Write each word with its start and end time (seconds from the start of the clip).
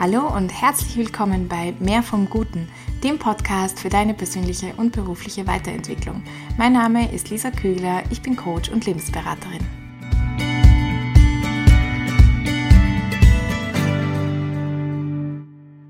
Hallo 0.00 0.32
und 0.32 0.50
herzlich 0.50 0.96
willkommen 0.96 1.48
bei 1.48 1.74
Mehr 1.80 2.04
vom 2.04 2.30
Guten, 2.30 2.68
dem 3.02 3.18
Podcast 3.18 3.80
für 3.80 3.88
deine 3.88 4.14
persönliche 4.14 4.72
und 4.76 4.92
berufliche 4.92 5.44
Weiterentwicklung. 5.48 6.22
Mein 6.56 6.74
Name 6.74 7.12
ist 7.12 7.30
Lisa 7.30 7.50
Kügler, 7.50 8.04
ich 8.08 8.22
bin 8.22 8.36
Coach 8.36 8.68
und 8.68 8.86
Lebensberaterin. 8.86 9.58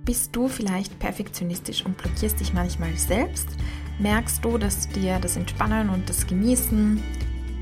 Bist 0.06 0.34
du 0.34 0.48
vielleicht 0.48 0.98
perfektionistisch 0.98 1.84
und 1.84 1.98
blockierst 1.98 2.40
dich 2.40 2.54
manchmal 2.54 2.96
selbst? 2.96 3.50
Merkst 3.98 4.42
du, 4.42 4.56
dass 4.56 4.88
dir 4.88 5.18
das 5.18 5.36
Entspannen 5.36 5.90
und 5.90 6.08
das 6.08 6.26
Genießen 6.26 7.02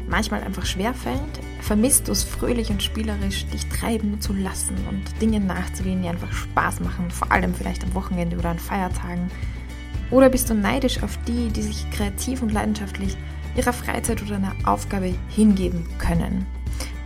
manchmal 0.08 0.44
einfach 0.44 0.64
schwerfällt? 0.64 1.40
Vermisst 1.66 2.06
du 2.06 2.12
es 2.12 2.22
fröhlich 2.22 2.70
und 2.70 2.80
spielerisch, 2.80 3.44
dich 3.46 3.66
treiben 3.66 4.20
zu 4.20 4.32
lassen 4.32 4.76
und 4.88 5.20
Dinge 5.20 5.40
nachzugehen, 5.40 6.00
die 6.00 6.08
einfach 6.08 6.30
Spaß 6.30 6.78
machen, 6.78 7.10
vor 7.10 7.32
allem 7.32 7.52
vielleicht 7.52 7.82
am 7.82 7.92
Wochenende 7.94 8.36
oder 8.38 8.50
an 8.50 8.60
Feiertagen? 8.60 9.28
Oder 10.12 10.30
bist 10.30 10.48
du 10.48 10.54
neidisch 10.54 11.02
auf 11.02 11.18
die, 11.26 11.48
die 11.48 11.62
sich 11.62 11.90
kreativ 11.90 12.40
und 12.42 12.52
leidenschaftlich 12.52 13.16
ihrer 13.56 13.72
Freizeit 13.72 14.22
oder 14.22 14.36
einer 14.36 14.54
Aufgabe 14.64 15.12
hingeben 15.28 15.84
können? 15.98 16.46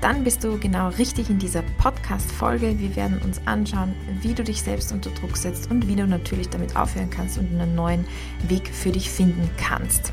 Dann 0.02 0.24
bist 0.24 0.44
du 0.44 0.58
genau 0.58 0.90
richtig 0.90 1.30
in 1.30 1.38
dieser 1.38 1.62
Podcast-Folge. 1.78 2.78
Wir 2.78 2.94
werden 2.96 3.18
uns 3.24 3.40
anschauen, 3.46 3.94
wie 4.20 4.34
du 4.34 4.44
dich 4.44 4.60
selbst 4.60 4.92
unter 4.92 5.08
Druck 5.08 5.38
setzt 5.38 5.70
und 5.70 5.88
wie 5.88 5.96
du 5.96 6.06
natürlich 6.06 6.50
damit 6.50 6.76
aufhören 6.76 7.08
kannst 7.08 7.38
und 7.38 7.50
einen 7.50 7.74
neuen 7.74 8.04
Weg 8.46 8.68
für 8.68 8.92
dich 8.92 9.08
finden 9.08 9.48
kannst. 9.56 10.12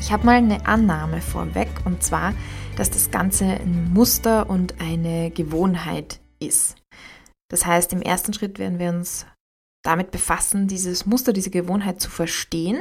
Ich 0.00 0.12
habe 0.12 0.26
mal 0.26 0.36
eine 0.36 0.66
Annahme 0.66 1.20
vorweg 1.20 1.68
und 1.84 2.02
zwar, 2.02 2.34
dass 2.76 2.90
das 2.90 3.10
Ganze 3.10 3.44
ein 3.44 3.92
Muster 3.92 4.50
und 4.50 4.80
eine 4.80 5.30
Gewohnheit 5.30 6.20
ist. 6.40 6.76
Das 7.48 7.66
heißt, 7.66 7.92
im 7.92 8.02
ersten 8.02 8.32
Schritt 8.34 8.58
werden 8.58 8.78
wir 8.78 8.90
uns 8.90 9.26
damit 9.84 10.10
befassen, 10.10 10.66
dieses 10.66 11.06
Muster, 11.06 11.32
diese 11.32 11.50
Gewohnheit 11.50 12.00
zu 12.00 12.10
verstehen 12.10 12.80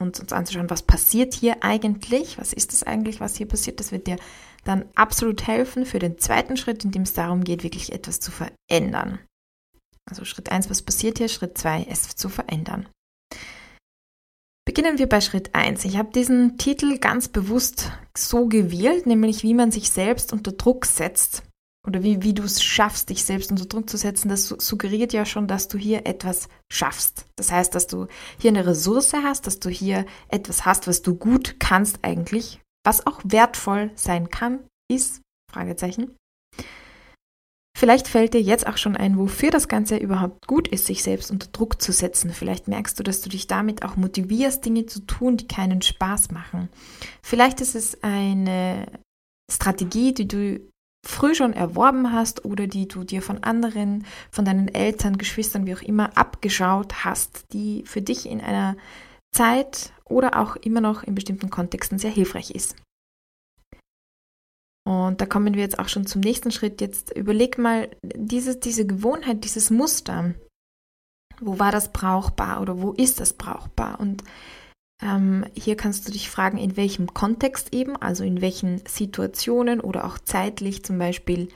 und 0.00 0.18
uns 0.20 0.32
anzuschauen, 0.32 0.70
was 0.70 0.82
passiert 0.82 1.34
hier 1.34 1.62
eigentlich, 1.62 2.38
was 2.38 2.52
ist 2.52 2.72
das 2.72 2.82
eigentlich, 2.82 3.20
was 3.20 3.36
hier 3.36 3.46
passiert. 3.46 3.80
Das 3.80 3.92
wird 3.92 4.06
dir 4.06 4.16
dann 4.64 4.86
absolut 4.94 5.46
helfen 5.46 5.84
für 5.86 5.98
den 5.98 6.18
zweiten 6.18 6.56
Schritt, 6.56 6.84
in 6.84 6.90
dem 6.90 7.02
es 7.02 7.12
darum 7.12 7.44
geht, 7.44 7.62
wirklich 7.62 7.92
etwas 7.92 8.20
zu 8.20 8.30
verändern. 8.30 9.18
Also 10.08 10.24
Schritt 10.24 10.50
1, 10.50 10.70
was 10.70 10.82
passiert 10.82 11.18
hier? 11.18 11.28
Schritt 11.28 11.56
2, 11.56 11.86
es 11.88 12.16
zu 12.16 12.28
verändern. 12.28 12.88
Beginnen 14.66 14.98
wir 14.98 15.08
bei 15.08 15.20
Schritt 15.20 15.54
1. 15.54 15.84
Ich 15.84 15.98
habe 15.98 16.10
diesen 16.10 16.56
Titel 16.56 16.98
ganz 16.98 17.28
bewusst 17.28 17.92
so 18.16 18.46
gewählt, 18.46 19.04
nämlich 19.04 19.42
wie 19.42 19.52
man 19.52 19.70
sich 19.70 19.90
selbst 19.90 20.32
unter 20.32 20.52
Druck 20.52 20.86
setzt 20.86 21.42
oder 21.86 22.02
wie, 22.02 22.22
wie 22.22 22.32
du 22.32 22.42
es 22.44 22.62
schaffst, 22.62 23.10
dich 23.10 23.24
selbst 23.24 23.50
unter 23.50 23.66
Druck 23.66 23.90
zu 23.90 23.98
setzen. 23.98 24.30
Das 24.30 24.48
suggeriert 24.48 25.12
ja 25.12 25.26
schon, 25.26 25.46
dass 25.46 25.68
du 25.68 25.76
hier 25.76 26.06
etwas 26.06 26.48
schaffst. 26.72 27.26
Das 27.36 27.52
heißt, 27.52 27.74
dass 27.74 27.86
du 27.86 28.06
hier 28.38 28.48
eine 28.48 28.66
Ressource 28.66 29.12
hast, 29.12 29.46
dass 29.46 29.60
du 29.60 29.68
hier 29.68 30.06
etwas 30.28 30.64
hast, 30.64 30.88
was 30.88 31.02
du 31.02 31.14
gut 31.14 31.56
kannst 31.60 31.98
eigentlich, 32.00 32.60
was 32.86 33.06
auch 33.06 33.20
wertvoll 33.22 33.90
sein 33.96 34.30
kann, 34.30 34.60
ist, 34.90 35.20
Fragezeichen. 35.52 36.16
Vielleicht 37.76 38.06
fällt 38.06 38.34
dir 38.34 38.40
jetzt 38.40 38.68
auch 38.68 38.76
schon 38.76 38.96
ein, 38.96 39.18
wofür 39.18 39.50
das 39.50 39.66
Ganze 39.66 39.96
überhaupt 39.96 40.46
gut 40.46 40.68
ist, 40.68 40.86
sich 40.86 41.02
selbst 41.02 41.32
unter 41.32 41.48
Druck 41.48 41.82
zu 41.82 41.90
setzen. 41.90 42.30
Vielleicht 42.30 42.68
merkst 42.68 42.98
du, 42.98 43.02
dass 43.02 43.20
du 43.20 43.28
dich 43.28 43.48
damit 43.48 43.84
auch 43.84 43.96
motivierst, 43.96 44.64
Dinge 44.64 44.86
zu 44.86 45.00
tun, 45.00 45.36
die 45.36 45.48
keinen 45.48 45.82
Spaß 45.82 46.30
machen. 46.30 46.68
Vielleicht 47.20 47.60
ist 47.60 47.74
es 47.74 48.02
eine 48.04 48.86
Strategie, 49.52 50.14
die 50.14 50.28
du 50.28 50.60
früh 51.04 51.34
schon 51.34 51.52
erworben 51.52 52.12
hast 52.12 52.44
oder 52.44 52.68
die 52.68 52.86
du 52.86 53.02
dir 53.02 53.22
von 53.22 53.42
anderen, 53.42 54.06
von 54.30 54.44
deinen 54.44 54.68
Eltern, 54.68 55.18
Geschwistern, 55.18 55.66
wie 55.66 55.74
auch 55.74 55.82
immer, 55.82 56.16
abgeschaut 56.16 57.04
hast, 57.04 57.52
die 57.52 57.82
für 57.86 58.00
dich 58.00 58.26
in 58.26 58.40
einer 58.40 58.76
Zeit 59.34 59.92
oder 60.04 60.40
auch 60.40 60.56
immer 60.56 60.80
noch 60.80 61.02
in 61.02 61.14
bestimmten 61.14 61.50
Kontexten 61.50 61.98
sehr 61.98 62.10
hilfreich 62.10 62.52
ist. 62.52 62.76
Und 64.86 65.20
da 65.20 65.26
kommen 65.26 65.54
wir 65.54 65.62
jetzt 65.62 65.78
auch 65.78 65.88
schon 65.88 66.06
zum 66.06 66.20
nächsten 66.20 66.50
Schritt. 66.50 66.80
Jetzt 66.80 67.16
überleg 67.16 67.56
mal, 67.56 67.88
diese, 68.02 68.56
diese 68.56 68.86
Gewohnheit, 68.86 69.44
dieses 69.44 69.70
Muster, 69.70 70.34
wo 71.40 71.58
war 71.58 71.72
das 71.72 71.92
brauchbar 71.92 72.60
oder 72.60 72.80
wo 72.80 72.92
ist 72.92 73.20
das 73.20 73.32
brauchbar? 73.32 73.98
Und 73.98 74.22
ähm, 75.02 75.46
hier 75.54 75.76
kannst 75.76 76.06
du 76.06 76.12
dich 76.12 76.30
fragen, 76.30 76.58
in 76.58 76.76
welchem 76.76 77.12
Kontext 77.14 77.74
eben, 77.74 77.96
also 77.96 78.24
in 78.24 78.40
welchen 78.40 78.84
Situationen 78.86 79.80
oder 79.80 80.04
auch 80.04 80.18
zeitlich 80.18 80.84
zum 80.84 80.98
Beispiel, 80.98 81.48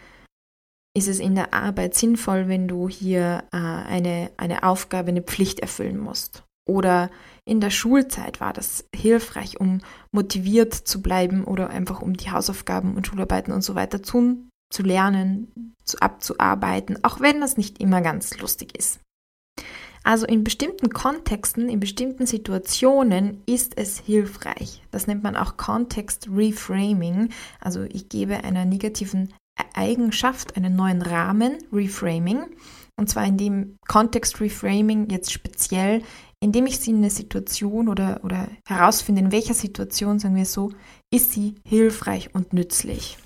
ist 0.97 1.06
es 1.06 1.21
in 1.21 1.34
der 1.34 1.55
Arbeit 1.55 1.94
sinnvoll, 1.94 2.49
wenn 2.49 2.67
du 2.67 2.88
hier 2.88 3.44
äh, 3.53 3.56
eine, 3.56 4.31
eine 4.37 4.62
Aufgabe, 4.62 5.09
eine 5.09 5.22
Pflicht 5.22 5.61
erfüllen 5.61 5.99
musst? 5.99 6.44
Oder 6.69 7.11
in 7.47 7.61
der 7.61 7.71
Schulzeit 7.71 8.41
war 8.41 8.53
das 8.53 8.84
hilfreich, 8.95 9.59
um 9.59 9.81
motiviert 10.12 10.75
zu 10.75 11.01
bleiben 11.01 11.45
oder 11.45 11.71
einfach 11.71 12.03
um 12.03 12.15
die 12.15 12.31
Hausaufgaben 12.31 12.95
und 12.95 13.06
Schularbeiten 13.06 13.55
und 13.55 13.62
so 13.62 13.75
weiter 13.75 14.03
zu, 14.03 14.47
zu 14.71 14.83
lernen, 14.83 15.75
zu, 15.83 15.99
abzuarbeiten, 15.99 17.03
auch 17.05 17.21
wenn 17.21 17.41
das 17.41 17.56
nicht 17.56 17.81
immer 17.81 18.03
ganz 18.03 18.39
lustig 18.39 18.77
ist. 18.77 19.01
Also 20.05 20.27
in 20.27 20.45
bestimmten 20.45 20.91
Kontexten, 20.91 21.71
in 21.71 21.81
bestimmten 21.81 22.27
Situationen 22.27 23.43
ist 23.47 23.77
es 23.77 23.99
hilfreich. 23.99 24.83
Das 24.91 25.06
nennt 25.06 25.23
man 25.23 25.35
auch 25.35 25.56
Context 25.56 26.29
Reframing. 26.31 27.31
Also 27.61 27.83
ich 27.83 28.11
gebe 28.11 28.45
einer 28.45 28.67
negativen 28.67 29.33
Eigenschaft 29.75 30.56
einen 30.56 30.77
neuen 30.77 31.03
Rahmen, 31.03 31.59
Reframing. 31.73 32.45
Und 32.99 33.09
zwar 33.09 33.25
in 33.25 33.39
dem 33.39 33.77
Context 33.87 34.41
Reframing 34.41 35.09
jetzt 35.09 35.33
speziell 35.33 36.03
indem 36.41 36.67
ich 36.67 36.79
sie 36.79 36.91
in 36.91 36.99
eine 36.99 37.11
Situation 37.11 37.89
oder, 37.89 38.21
oder 38.23 38.49
herausfinde, 38.67 39.21
in 39.21 39.33
welcher 39.33 39.55
Situation, 39.55 40.19
sagen 40.19 40.37
wir 40.37 40.45
so, 40.45 40.73
ist 41.13 41.33
sie 41.33 41.57
hilfreich 41.67 42.35
und 42.35 42.53
nützlich. 42.53 43.19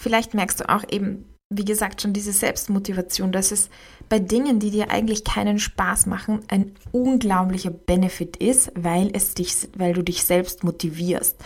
Vielleicht 0.00 0.34
merkst 0.34 0.60
du 0.60 0.68
auch 0.68 0.84
eben, 0.90 1.36
wie 1.52 1.64
gesagt, 1.64 2.00
schon 2.00 2.12
diese 2.12 2.32
Selbstmotivation, 2.32 3.32
dass 3.32 3.50
es 3.50 3.70
bei 4.08 4.20
Dingen, 4.20 4.60
die 4.60 4.70
dir 4.70 4.90
eigentlich 4.90 5.24
keinen 5.24 5.58
Spaß 5.58 6.06
machen, 6.06 6.40
ein 6.46 6.72
unglaublicher 6.92 7.70
Benefit 7.70 8.36
ist, 8.36 8.70
weil 8.76 9.10
es 9.12 9.34
dich, 9.34 9.68
weil 9.76 9.92
du 9.92 10.02
dich 10.02 10.22
selbst 10.22 10.62
motivierst. 10.62 11.36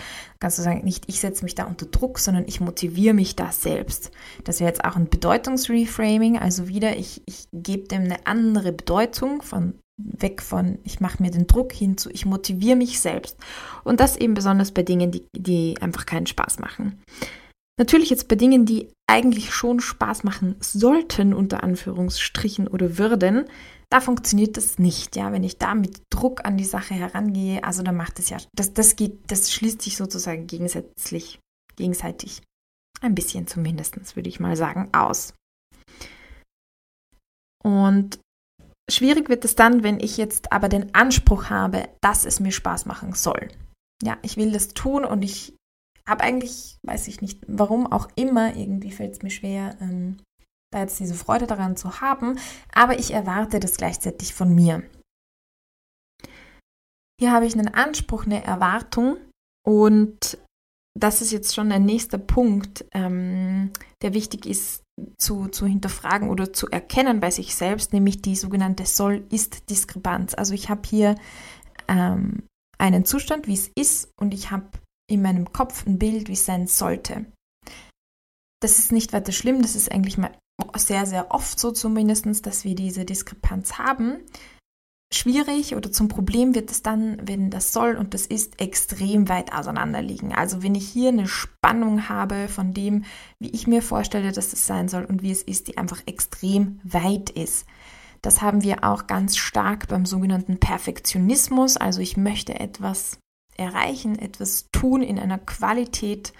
Kannst 0.41 0.59
du 0.59 0.62
sagen, 0.62 0.84
nicht 0.84 1.04
ich 1.09 1.20
setze 1.20 1.42
mich 1.42 1.54
da 1.54 1.65
unter 1.65 1.87
Druck, 1.87 2.19
sondern 2.19 2.44
ich 2.47 2.60
motiviere 2.60 3.15
mich 3.15 3.34
da 3.34 3.50
selbst. 3.50 4.10
Das 4.44 4.60
wäre 4.60 4.69
jetzt 4.69 4.84
auch 4.84 4.97
ein 4.97 5.09
Bedeutungsreframing, 5.09 6.38
also 6.38 6.69
wieder, 6.69 6.98
ich, 6.98 7.22
ich 7.25 7.47
gebe 7.54 7.88
dem 7.88 8.03
eine 8.03 8.26
andere 8.26 8.72
Bedeutung 8.72 9.41
von 9.41 9.75
weg 9.97 10.42
von 10.42 10.81
ich 10.82 11.00
mache 11.00 11.22
mir 11.22 11.31
den 11.31 11.47
Druck 11.47 11.72
hin 11.72 11.97
zu 11.97 12.10
ich 12.10 12.26
motiviere 12.26 12.76
mich 12.76 13.00
selbst. 13.00 13.38
Und 13.84 14.00
das 14.00 14.19
eben 14.19 14.34
besonders 14.34 14.72
bei 14.72 14.82
Dingen, 14.82 15.12
die, 15.12 15.25
die 15.34 15.81
einfach 15.81 16.04
keinen 16.04 16.26
Spaß 16.26 16.59
machen. 16.59 17.00
Natürlich 17.79 18.11
jetzt 18.11 18.29
bei 18.29 18.37
Dingen, 18.37 18.67
die 18.67 18.93
eigentlich 19.11 19.53
schon 19.53 19.81
Spaß 19.81 20.23
machen 20.23 20.57
sollten, 20.61 21.35
unter 21.35 21.65
Anführungsstrichen 21.65 22.69
oder 22.69 22.99
würden, 22.99 23.47
da 23.91 24.01
funktioniert 24.01 24.57
das 24.57 24.79
nicht, 24.79 25.17
ja. 25.17 25.33
Wenn 25.33 25.43
ich 25.43 25.59
da 25.59 25.75
mit 25.75 26.03
Druck 26.11 26.45
an 26.45 26.57
die 26.57 26.65
Sache 26.65 26.95
herangehe, 26.95 27.63
also 27.65 27.83
dann 27.83 27.97
macht 27.97 28.19
es 28.19 28.31
ja, 28.31 28.39
das, 28.55 28.73
das 28.75 28.97
geht, 28.97 29.31
das 29.31 29.53
schließt 29.53 29.83
sich 29.83 29.97
sozusagen 29.97 30.47
gegensätzlich, 30.47 31.41
gegenseitig, 31.77 32.43
ein 33.01 33.15
bisschen 33.15 33.47
zumindest, 33.47 34.17
würde 34.17 34.29
ich 34.29 34.41
mal 34.41 34.57
sagen, 34.57 34.89
aus. 34.93 35.34
Und 37.63 38.19
Schwierig 38.91 39.31
wird 39.31 39.45
es 39.45 39.55
dann, 39.55 39.83
wenn 39.83 39.99
ich 39.99 40.19
jetzt 40.19 40.53
aber 40.53 40.69
den 40.69 40.95
Anspruch 40.95 41.49
habe, 41.49 41.89
dass 42.03 42.27
es 42.27 42.39
mir 42.39 42.53
Spaß 42.53 42.84
machen 42.84 43.15
soll. 43.15 43.49
Ja, 44.03 44.19
ich 44.23 44.37
will 44.37 44.53
das 44.53 44.69
tun 44.69 45.05
und 45.05 45.23
ich 45.23 45.55
habe 46.09 46.22
eigentlich, 46.22 46.78
weiß 46.82 47.09
ich 47.09 47.20
nicht, 47.20 47.42
warum 47.47 47.87
auch 47.91 48.09
immer, 48.15 48.56
irgendwie 48.56 48.92
fällt 48.92 49.15
es 49.15 49.22
mir 49.22 49.31
schwer, 49.31 49.76
ähm, 49.81 50.19
da 50.72 50.80
jetzt 50.80 50.98
diese 51.01 51.15
Freude 51.15 51.47
daran 51.47 51.77
zu 51.77 52.01
haben, 52.01 52.39
aber 52.72 52.98
ich 52.98 53.12
erwarte 53.12 53.60
das 53.60 53.77
gleichzeitig 53.77 54.34
von 54.34 54.54
mir. 54.54 54.83
Hier 57.21 57.33
habe 57.33 57.47
ich 57.47 57.54
einen 57.54 57.72
Anspruch, 57.72 58.27
eine 58.27 58.45
Erwartung 58.45 59.16
und 59.66 60.39
das 60.98 61.22
ist 61.22 61.33
jetzt 61.33 61.54
schon 61.54 61.72
ein 61.72 61.84
nächster 61.84 62.18
Punkt, 62.18 62.84
ähm, 62.92 63.72
der 64.03 64.15
wichtig 64.15 64.47
ist 64.47 64.83
zu, 65.18 65.48
zu 65.48 65.66
hinterfragen 65.66 66.28
oder 66.28 66.53
zu 66.53 66.68
erkennen 66.68 67.21
bei 67.21 67.30
sich 67.30 67.54
selbst, 67.54 67.92
nämlich 67.92 68.22
die 68.22 68.36
sogenannte 68.36 68.86
Soll-Ist-Diskrepanz. 68.86 70.34
Also 70.34 70.54
ich 70.54 70.68
habe 70.68 70.83
hier 70.86 71.16
ähm, 71.89 72.45
einen 72.78 73.04
Zustand, 73.04 73.48
wie 73.48 73.54
es 73.54 73.71
ist, 73.74 74.10
und 74.21 74.34
ich 74.34 74.50
habe 74.50 74.66
in 75.10 75.22
meinem 75.22 75.53
Kopf 75.53 75.86
ein 75.86 75.98
Bild, 75.98 76.28
wie 76.28 76.33
es 76.33 76.47
sein 76.47 76.66
sollte. 76.66 77.27
Das 78.60 78.78
ist 78.78 78.92
nicht 78.92 79.12
weiter 79.12 79.33
schlimm, 79.33 79.62
das 79.62 79.77
ist 79.77 79.92
eigentlich 79.92 80.16
mal 80.16 80.30
sehr, 80.77 81.04
sehr 81.06 81.33
oft 81.33 81.59
so 81.59 81.71
zumindest, 81.72 82.47
dass 82.47 82.65
wir 82.65 82.74
diese 82.74 83.04
Diskrepanz 83.04 83.78
haben. 83.78 84.18
schwierig 85.12 85.77
oder 85.77 85.92
zum 85.92 86.09
Problem 86.09 86.54
wird 86.56 86.71
es 86.72 86.83
dann, 86.83 87.18
wenn 87.22 87.51
das 87.51 87.72
soll 87.72 87.97
und 87.97 88.15
das 88.15 88.27
ist 88.27 88.60
extrem 88.60 89.28
weit 89.28 89.53
auseinander 89.53 90.03
liegen. 90.03 90.34
Also 90.34 90.62
wenn 90.62 90.74
ich 90.74 90.89
hier 90.89 91.10
eine 91.10 91.28
Spannung 91.28 92.09
habe 92.09 92.48
von 92.48 92.74
dem, 92.74 93.04
wie 93.39 93.50
ich 93.50 93.68
mir 93.68 93.80
vorstelle, 93.80 94.33
dass 94.33 94.53
es 94.53 94.66
sein 94.66 94.89
soll 94.89 95.04
und 95.04 95.22
wie 95.22 95.30
es 95.30 95.42
ist, 95.42 95.68
die 95.68 95.78
einfach 95.78 96.03
extrem 96.07 96.80
weit 96.83 97.30
ist. 97.30 97.66
Das 98.22 98.42
haben 98.42 98.62
wir 98.62 98.83
auch 98.83 99.07
ganz 99.07 99.36
stark 99.36 99.86
beim 99.86 100.04
sogenannten 100.07 100.59
Perfektionismus. 100.59 101.77
Also 101.77 102.00
ich 102.00 102.16
möchte 102.16 102.59
etwas 102.59 103.18
erreichen, 103.56 104.18
etwas 104.18 104.68
tun 104.72 105.03
in 105.03 105.18
einer 105.18 105.39
Qualität, 105.39 106.33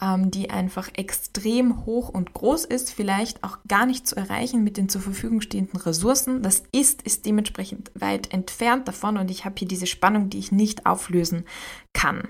ähm, 0.00 0.30
die 0.30 0.50
einfach 0.50 0.88
extrem 0.94 1.84
hoch 1.84 2.08
und 2.08 2.32
groß 2.32 2.64
ist, 2.64 2.92
vielleicht 2.92 3.44
auch 3.44 3.58
gar 3.68 3.86
nicht 3.86 4.06
zu 4.06 4.16
erreichen 4.16 4.64
mit 4.64 4.76
den 4.76 4.88
zur 4.88 5.00
Verfügung 5.00 5.40
stehenden 5.40 5.78
Ressourcen. 5.78 6.42
Das 6.42 6.62
ist, 6.72 7.02
ist 7.02 7.26
dementsprechend 7.26 7.90
weit 7.94 8.32
entfernt 8.32 8.88
davon 8.88 9.16
und 9.16 9.30
ich 9.30 9.44
habe 9.44 9.56
hier 9.58 9.68
diese 9.68 9.86
Spannung, 9.86 10.30
die 10.30 10.38
ich 10.38 10.52
nicht 10.52 10.86
auflösen 10.86 11.44
kann. 11.92 12.28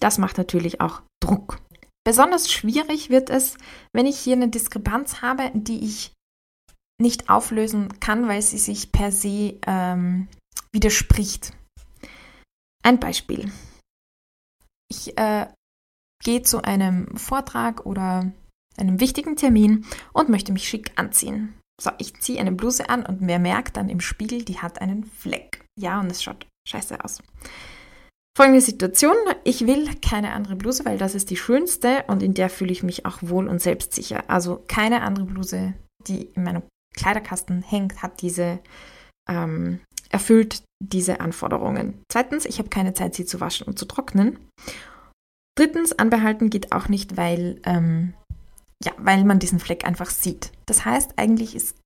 Das 0.00 0.18
macht 0.18 0.38
natürlich 0.38 0.80
auch 0.80 1.02
Druck. 1.20 1.58
Besonders 2.04 2.50
schwierig 2.50 3.10
wird 3.10 3.28
es, 3.28 3.58
wenn 3.92 4.06
ich 4.06 4.18
hier 4.18 4.34
eine 4.34 4.48
Diskrepanz 4.48 5.20
habe, 5.20 5.50
die 5.54 5.84
ich 5.84 6.12
nicht 7.00 7.28
auflösen 7.28 8.00
kann, 8.00 8.28
weil 8.28 8.42
sie 8.42 8.58
sich 8.58 8.92
per 8.92 9.12
se 9.12 9.58
ähm, 9.66 10.28
widerspricht. 10.72 11.52
Ein 12.82 12.98
Beispiel. 12.98 13.52
Ich 14.90 15.16
äh, 15.18 15.46
gehe 16.22 16.42
zu 16.42 16.62
einem 16.62 17.16
Vortrag 17.16 17.86
oder 17.86 18.32
einem 18.76 19.00
wichtigen 19.00 19.36
Termin 19.36 19.84
und 20.12 20.28
möchte 20.28 20.52
mich 20.52 20.68
schick 20.68 20.92
anziehen. 20.96 21.54
So, 21.80 21.90
ich 21.98 22.20
ziehe 22.20 22.40
eine 22.40 22.52
Bluse 22.52 22.88
an 22.88 23.06
und 23.06 23.18
wer 23.20 23.38
merkt 23.38 23.76
dann 23.76 23.88
im 23.88 24.00
Spiegel, 24.00 24.44
die 24.44 24.58
hat 24.58 24.80
einen 24.80 25.04
Fleck. 25.04 25.64
Ja, 25.78 26.00
und 26.00 26.10
es 26.10 26.22
schaut 26.22 26.46
scheiße 26.68 27.02
aus. 27.04 27.22
Folgende 28.36 28.60
Situation, 28.60 29.16
ich 29.42 29.66
will 29.66 29.96
keine 29.96 30.32
andere 30.32 30.56
Bluse, 30.56 30.84
weil 30.84 30.96
das 30.96 31.14
ist 31.14 31.30
die 31.30 31.36
schönste 31.36 32.04
und 32.06 32.22
in 32.22 32.34
der 32.34 32.50
fühle 32.50 32.70
ich 32.70 32.84
mich 32.84 33.04
auch 33.04 33.18
wohl 33.20 33.48
und 33.48 33.60
selbstsicher. 33.60 34.24
Also 34.28 34.62
keine 34.68 35.02
andere 35.02 35.24
Bluse, 35.24 35.74
die 36.06 36.22
in 36.22 36.44
meinem 36.44 36.62
Kleiderkasten 36.94 37.62
hängt, 37.62 38.02
hat 38.02 38.22
diese, 38.22 38.60
ähm, 39.28 39.80
erfüllt 40.10 40.62
diese 40.80 41.20
Anforderungen. 41.20 42.02
Zweitens, 42.08 42.44
ich 42.44 42.58
habe 42.58 42.68
keine 42.68 42.94
Zeit, 42.94 43.14
sie 43.14 43.24
zu 43.24 43.40
waschen 43.40 43.66
und 43.66 43.78
zu 43.78 43.86
trocknen. 43.86 44.38
Drittens, 45.58 45.92
anbehalten 45.98 46.50
geht 46.50 46.70
auch 46.70 46.88
nicht, 46.88 47.16
weil, 47.16 47.60
ähm, 47.64 48.14
ja, 48.80 48.92
weil 48.96 49.24
man 49.24 49.40
diesen 49.40 49.58
Fleck 49.58 49.84
einfach 49.84 50.08
sieht. 50.08 50.52
Das 50.66 50.84
heißt, 50.84 51.14
eigentlich 51.16 51.56
ist 51.56 51.76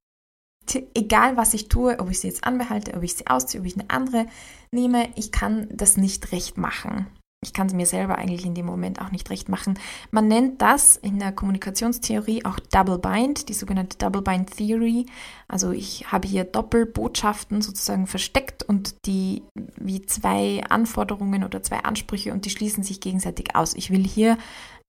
egal, 0.94 1.38
was 1.38 1.54
ich 1.54 1.70
tue, 1.70 1.98
ob 1.98 2.10
ich 2.10 2.20
sie 2.20 2.28
jetzt 2.28 2.44
anbehalte, 2.44 2.92
ob 2.92 3.02
ich 3.02 3.14
sie 3.14 3.26
ausziehe, 3.28 3.62
ob 3.62 3.66
ich 3.66 3.78
eine 3.78 3.88
andere 3.88 4.26
nehme, 4.72 5.08
ich 5.16 5.32
kann 5.32 5.69
das 5.72 5.96
nicht 5.96 6.32
recht 6.32 6.58
machen. 6.58 7.06
Ich 7.44 7.52
kann 7.52 7.66
es 7.66 7.72
mir 7.72 7.86
selber 7.86 8.18
eigentlich 8.18 8.46
in 8.46 8.54
dem 8.54 8.66
Moment 8.66 9.00
auch 9.00 9.10
nicht 9.10 9.28
recht 9.30 9.48
machen. 9.48 9.78
Man 10.12 10.28
nennt 10.28 10.62
das 10.62 10.96
in 10.96 11.18
der 11.18 11.32
Kommunikationstheorie 11.32 12.44
auch 12.44 12.60
Double 12.70 12.98
Bind, 12.98 13.48
die 13.48 13.54
sogenannte 13.54 13.98
Double 13.98 14.22
Bind 14.22 14.56
Theory. 14.56 15.06
Also 15.48 15.72
ich 15.72 16.12
habe 16.12 16.28
hier 16.28 16.44
Doppelbotschaften 16.44 17.60
sozusagen 17.60 18.06
versteckt 18.06 18.62
und 18.62 18.94
die 19.06 19.42
wie 19.76 20.02
zwei 20.02 20.62
Anforderungen 20.68 21.42
oder 21.42 21.62
zwei 21.64 21.80
Ansprüche 21.80 22.32
und 22.32 22.44
die 22.44 22.50
schließen 22.50 22.84
sich 22.84 23.00
gegenseitig 23.00 23.56
aus. 23.56 23.74
Ich 23.74 23.90
will 23.90 24.06
hier 24.06 24.38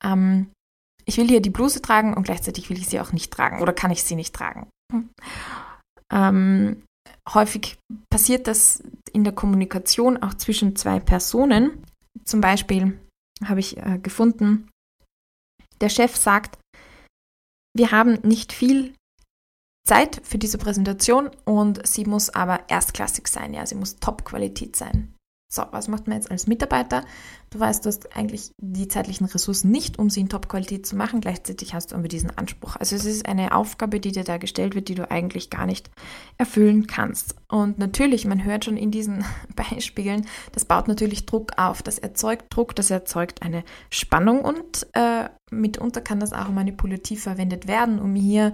ähm, 0.03 0.51
ich 1.05 1.17
will 1.17 1.27
hier 1.27 1.41
die 1.41 1.49
Bluse 1.49 1.81
tragen 1.81 2.13
und 2.13 2.23
gleichzeitig 2.23 2.69
will 2.69 2.77
ich 2.77 2.87
sie 2.87 2.99
auch 2.99 3.11
nicht 3.11 3.33
tragen 3.33 3.61
oder 3.61 3.73
kann 3.73 3.91
ich 3.91 4.03
sie 4.03 4.15
nicht 4.15 4.33
tragen. 4.33 4.67
Hm. 4.91 5.09
Ähm, 6.11 6.83
häufig 7.33 7.77
passiert 8.11 8.47
das 8.47 8.83
in 9.11 9.23
der 9.23 9.33
Kommunikation 9.33 10.21
auch 10.21 10.35
zwischen 10.35 10.75
zwei 10.75 10.99
Personen 10.99 11.83
zum 12.25 12.41
Beispiel 12.41 12.99
habe 13.43 13.59
ich 13.59 13.77
äh, 13.77 13.99
gefunden, 13.99 14.69
der 15.81 15.89
Chef 15.89 16.15
sagt, 16.15 16.59
wir 17.75 17.91
haben 17.91 18.19
nicht 18.23 18.53
viel 18.53 18.93
Zeit 19.85 20.21
für 20.23 20.37
diese 20.37 20.57
Präsentation 20.57 21.29
und 21.45 21.85
sie 21.85 22.05
muss 22.05 22.29
aber 22.29 22.69
erstklassig 22.69 23.27
sein, 23.27 23.53
ja, 23.53 23.65
sie 23.65 23.75
muss 23.75 23.97
Top-Qualität 23.97 24.75
sein. 24.75 25.13
So, 25.53 25.63
was 25.69 25.87
macht 25.87 26.07
man 26.07 26.17
jetzt 26.17 26.31
als 26.31 26.47
Mitarbeiter? 26.47 27.05
Du 27.51 27.59
weißt, 27.59 27.85
du 27.85 27.89
hast 27.89 28.17
eigentlich 28.17 28.53
die 28.57 28.87
zeitlichen 28.87 29.27
Ressourcen 29.27 29.69
nicht, 29.69 29.99
um 29.99 30.09
sie 30.09 30.21
in 30.21 30.27
Top-Qualität 30.27 30.87
zu 30.87 30.95
machen. 30.95 31.21
Gleichzeitig 31.21 31.75
hast 31.75 31.91
du 31.91 31.95
aber 31.95 32.07
diesen 32.07 32.35
Anspruch. 32.35 32.75
Also 32.75 32.95
es 32.95 33.05
ist 33.05 33.27
eine 33.27 33.53
Aufgabe, 33.53 33.99
die 33.99 34.11
dir 34.11 34.23
da 34.23 34.37
gestellt 34.37 34.73
wird, 34.73 34.87
die 34.87 34.95
du 34.95 35.11
eigentlich 35.11 35.51
gar 35.51 35.67
nicht 35.67 35.91
erfüllen 36.39 36.87
kannst. 36.87 37.35
Und 37.49 37.77
natürlich, 37.77 38.25
man 38.25 38.43
hört 38.43 38.65
schon 38.65 38.77
in 38.77 38.89
diesen 38.89 39.25
Beispielen, 39.55 40.25
das 40.53 40.65
baut 40.65 40.87
natürlich 40.87 41.27
Druck 41.27 41.51
auf. 41.55 41.83
Das 41.83 41.99
erzeugt 41.99 42.45
Druck, 42.49 42.75
das 42.75 42.89
erzeugt 42.89 43.43
eine 43.43 43.63
Spannung 43.91 44.41
und 44.41 44.87
äh, 44.93 45.29
mitunter 45.51 46.01
kann 46.01 46.19
das 46.19 46.33
auch 46.33 46.49
manipulativ 46.49 47.21
verwendet 47.21 47.67
werden, 47.67 47.99
um 47.99 48.15
hier 48.15 48.53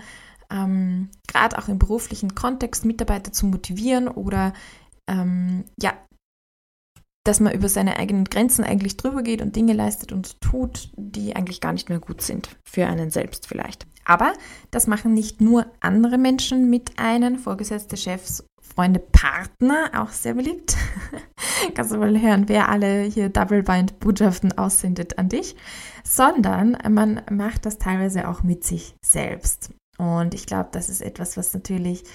ähm, 0.51 1.07
gerade 1.29 1.59
auch 1.59 1.69
im 1.69 1.79
beruflichen 1.79 2.35
Kontext 2.35 2.83
Mitarbeiter 2.83 3.31
zu 3.31 3.45
motivieren 3.45 4.09
oder 4.09 4.51
ähm, 5.07 5.63
ja, 5.81 5.93
dass 7.29 7.39
man 7.39 7.53
über 7.53 7.69
seine 7.69 7.97
eigenen 7.97 8.23
Grenzen 8.23 8.63
eigentlich 8.63 8.97
drüber 8.97 9.21
geht 9.21 9.43
und 9.43 9.55
Dinge 9.55 9.73
leistet 9.73 10.11
und 10.11 10.41
tut, 10.41 10.89
die 10.95 11.35
eigentlich 11.35 11.61
gar 11.61 11.73
nicht 11.73 11.87
mehr 11.87 11.99
gut 11.99 12.23
sind, 12.23 12.49
für 12.63 12.87
einen 12.87 13.11
selbst 13.11 13.45
vielleicht. 13.45 13.85
Aber 14.03 14.33
das 14.71 14.87
machen 14.87 15.13
nicht 15.13 15.39
nur 15.39 15.67
andere 15.79 16.17
Menschen 16.17 16.71
mit 16.71 16.97
einem, 16.97 17.37
Vorgesetzte, 17.37 17.97
Chefs, 17.97 18.43
Freunde, 18.59 18.99
Partner, 18.99 19.91
auch 19.93 20.09
sehr 20.09 20.33
beliebt. 20.33 20.75
Kannst 21.75 21.91
du 21.91 21.97
mal 21.97 22.19
hören, 22.19 22.49
wer 22.49 22.67
alle 22.67 23.03
hier 23.03 23.29
Double-Bind-Botschaften 23.29 24.57
aussendet 24.57 25.19
an 25.19 25.29
dich, 25.29 25.55
sondern 26.03 26.79
man 26.89 27.21
macht 27.29 27.67
das 27.67 27.77
teilweise 27.77 28.27
auch 28.27 28.41
mit 28.41 28.63
sich 28.63 28.95
selbst. 29.05 29.69
Und 29.99 30.33
ich 30.33 30.47
glaube, 30.47 30.69
das 30.71 30.89
ist 30.89 31.01
etwas, 31.01 31.37
was 31.37 31.53
natürlich 31.53 32.05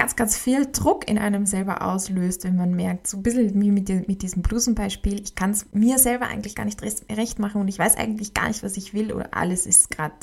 ganz, 0.00 0.16
ganz 0.16 0.34
viel 0.34 0.72
Druck 0.72 1.06
in 1.10 1.18
einem 1.18 1.44
selber 1.44 1.82
auslöst, 1.82 2.44
wenn 2.44 2.56
man 2.56 2.72
merkt, 2.72 3.06
so 3.06 3.18
ein 3.18 3.22
bisschen 3.22 3.60
wie 3.60 3.70
mit, 3.70 3.90
mit 4.08 4.22
diesem 4.22 4.40
Blusenbeispiel, 4.40 5.20
ich 5.20 5.34
kann 5.34 5.50
es 5.50 5.70
mir 5.74 5.98
selber 5.98 6.26
eigentlich 6.26 6.56
gar 6.56 6.64
nicht 6.64 6.80
recht 6.82 7.38
machen 7.38 7.60
und 7.60 7.68
ich 7.68 7.78
weiß 7.78 7.98
eigentlich 7.98 8.32
gar 8.32 8.48
nicht, 8.48 8.62
was 8.62 8.78
ich 8.78 8.94
will 8.94 9.12
oder 9.12 9.34
alles 9.34 9.66
ist 9.66 9.90
gerade 9.90 10.14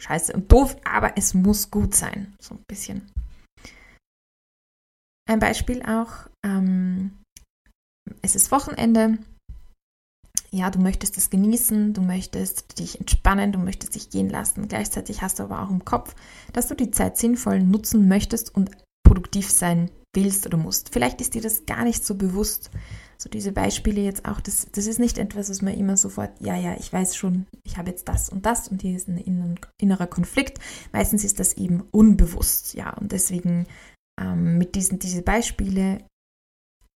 scheiße 0.00 0.32
und 0.32 0.52
doof, 0.52 0.76
aber 0.84 1.18
es 1.18 1.34
muss 1.34 1.72
gut 1.72 1.92
sein, 1.96 2.36
so 2.40 2.54
ein 2.54 2.62
bisschen. 2.68 3.10
Ein 5.28 5.40
Beispiel 5.40 5.82
auch, 5.82 6.28
ähm, 6.46 7.18
es 8.22 8.36
ist 8.36 8.52
Wochenende, 8.52 9.18
ja, 10.52 10.70
du 10.70 10.78
möchtest 10.78 11.18
es 11.18 11.30
genießen, 11.30 11.94
du 11.94 12.00
möchtest 12.00 12.78
dich 12.78 13.00
entspannen, 13.00 13.50
du 13.50 13.58
möchtest 13.58 13.96
dich 13.96 14.10
gehen 14.10 14.28
lassen. 14.28 14.68
Gleichzeitig 14.68 15.20
hast 15.22 15.40
du 15.40 15.44
aber 15.44 15.62
auch 15.62 15.70
im 15.70 15.84
Kopf, 15.84 16.14
dass 16.52 16.68
du 16.68 16.76
die 16.76 16.92
Zeit 16.92 17.16
sinnvoll 17.18 17.60
nutzen 17.60 18.06
möchtest 18.06 18.54
und 18.54 18.70
produktiv 19.10 19.50
sein 19.50 19.90
willst 20.14 20.46
oder 20.46 20.56
musst. 20.56 20.90
Vielleicht 20.92 21.20
ist 21.20 21.34
dir 21.34 21.42
das 21.42 21.66
gar 21.66 21.84
nicht 21.84 22.06
so 22.06 22.14
bewusst. 22.14 22.70
So 23.18 23.28
diese 23.28 23.50
Beispiele 23.50 24.00
jetzt 24.00 24.24
auch, 24.24 24.40
das, 24.40 24.68
das 24.70 24.86
ist 24.86 25.00
nicht 25.00 25.18
etwas, 25.18 25.50
was 25.50 25.62
man 25.62 25.74
immer 25.74 25.96
sofort, 25.96 26.30
ja, 26.40 26.56
ja, 26.56 26.76
ich 26.78 26.92
weiß 26.92 27.16
schon, 27.16 27.46
ich 27.64 27.76
habe 27.76 27.90
jetzt 27.90 28.08
das 28.08 28.30
und 28.30 28.46
das 28.46 28.68
und 28.68 28.82
hier 28.82 28.96
ist 28.96 29.08
ein 29.08 29.58
innerer 29.78 30.06
Konflikt. 30.06 30.58
Meistens 30.92 31.24
ist 31.24 31.40
das 31.40 31.54
eben 31.54 31.82
unbewusst, 31.90 32.74
ja, 32.74 32.94
und 32.94 33.10
deswegen 33.10 33.66
ähm, 34.20 34.58
mit 34.58 34.76
diesen 34.76 35.00
diese 35.00 35.22
Beispiele 35.22 36.04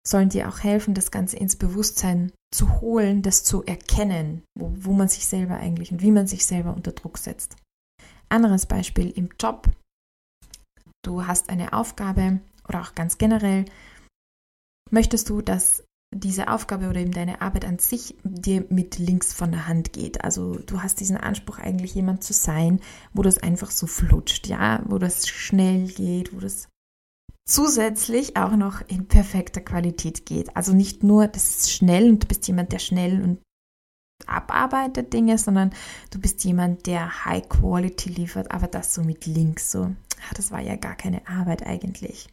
sollen 0.06 0.28
dir 0.28 0.48
auch 0.48 0.60
helfen, 0.62 0.92
das 0.94 1.10
Ganze 1.10 1.38
ins 1.38 1.56
Bewusstsein 1.56 2.30
zu 2.54 2.80
holen, 2.80 3.22
das 3.22 3.42
zu 3.42 3.64
erkennen, 3.64 4.42
wo, 4.54 4.72
wo 4.76 4.92
man 4.92 5.08
sich 5.08 5.26
selber 5.26 5.56
eigentlich 5.56 5.92
und 5.92 6.02
wie 6.02 6.10
man 6.10 6.26
sich 6.26 6.44
selber 6.44 6.74
unter 6.74 6.92
Druck 6.92 7.16
setzt. 7.18 7.56
Anderes 8.28 8.66
Beispiel 8.66 9.10
im 9.10 9.30
Job 9.40 9.70
du 11.02 11.26
hast 11.26 11.50
eine 11.50 11.72
Aufgabe 11.72 12.40
oder 12.68 12.80
auch 12.80 12.94
ganz 12.94 13.18
generell, 13.18 13.64
möchtest 14.90 15.28
du, 15.30 15.42
dass 15.42 15.84
diese 16.14 16.48
Aufgabe 16.48 16.88
oder 16.88 17.00
eben 17.00 17.12
deine 17.12 17.40
Arbeit 17.40 17.64
an 17.64 17.78
sich 17.78 18.16
dir 18.22 18.66
mit 18.68 18.98
links 18.98 19.32
von 19.32 19.50
der 19.50 19.66
Hand 19.66 19.92
geht. 19.92 20.22
Also 20.22 20.58
du 20.58 20.82
hast 20.82 21.00
diesen 21.00 21.16
Anspruch 21.16 21.58
eigentlich 21.58 21.94
jemand 21.94 22.22
zu 22.22 22.34
sein, 22.34 22.80
wo 23.14 23.22
das 23.22 23.38
einfach 23.38 23.70
so 23.70 23.86
flutscht, 23.86 24.46
ja, 24.46 24.82
wo 24.86 24.98
das 24.98 25.26
schnell 25.26 25.86
geht, 25.88 26.34
wo 26.34 26.40
das 26.40 26.68
zusätzlich 27.48 28.36
auch 28.36 28.56
noch 28.56 28.82
in 28.88 29.08
perfekter 29.08 29.62
Qualität 29.62 30.26
geht. 30.26 30.54
Also 30.54 30.74
nicht 30.74 31.02
nur, 31.02 31.28
das 31.28 31.56
ist 31.56 31.72
schnell 31.72 32.10
und 32.10 32.22
du 32.22 32.28
bist 32.28 32.46
jemand, 32.46 32.72
der 32.72 32.78
schnell 32.78 33.22
und 33.22 33.38
abarbeitet 34.26 35.12
Dinge, 35.12 35.38
sondern 35.38 35.70
du 36.10 36.20
bist 36.20 36.44
jemand, 36.44 36.86
der 36.86 37.24
High 37.24 37.48
Quality 37.48 38.10
liefert, 38.10 38.50
aber 38.50 38.66
das 38.66 38.94
so 38.94 39.02
mit 39.02 39.26
links 39.26 39.70
so 39.70 39.90
ach, 40.26 40.34
das 40.34 40.50
war 40.50 40.60
ja 40.60 40.76
gar 40.76 40.94
keine 40.94 41.26
Arbeit 41.26 41.66
eigentlich. 41.66 42.28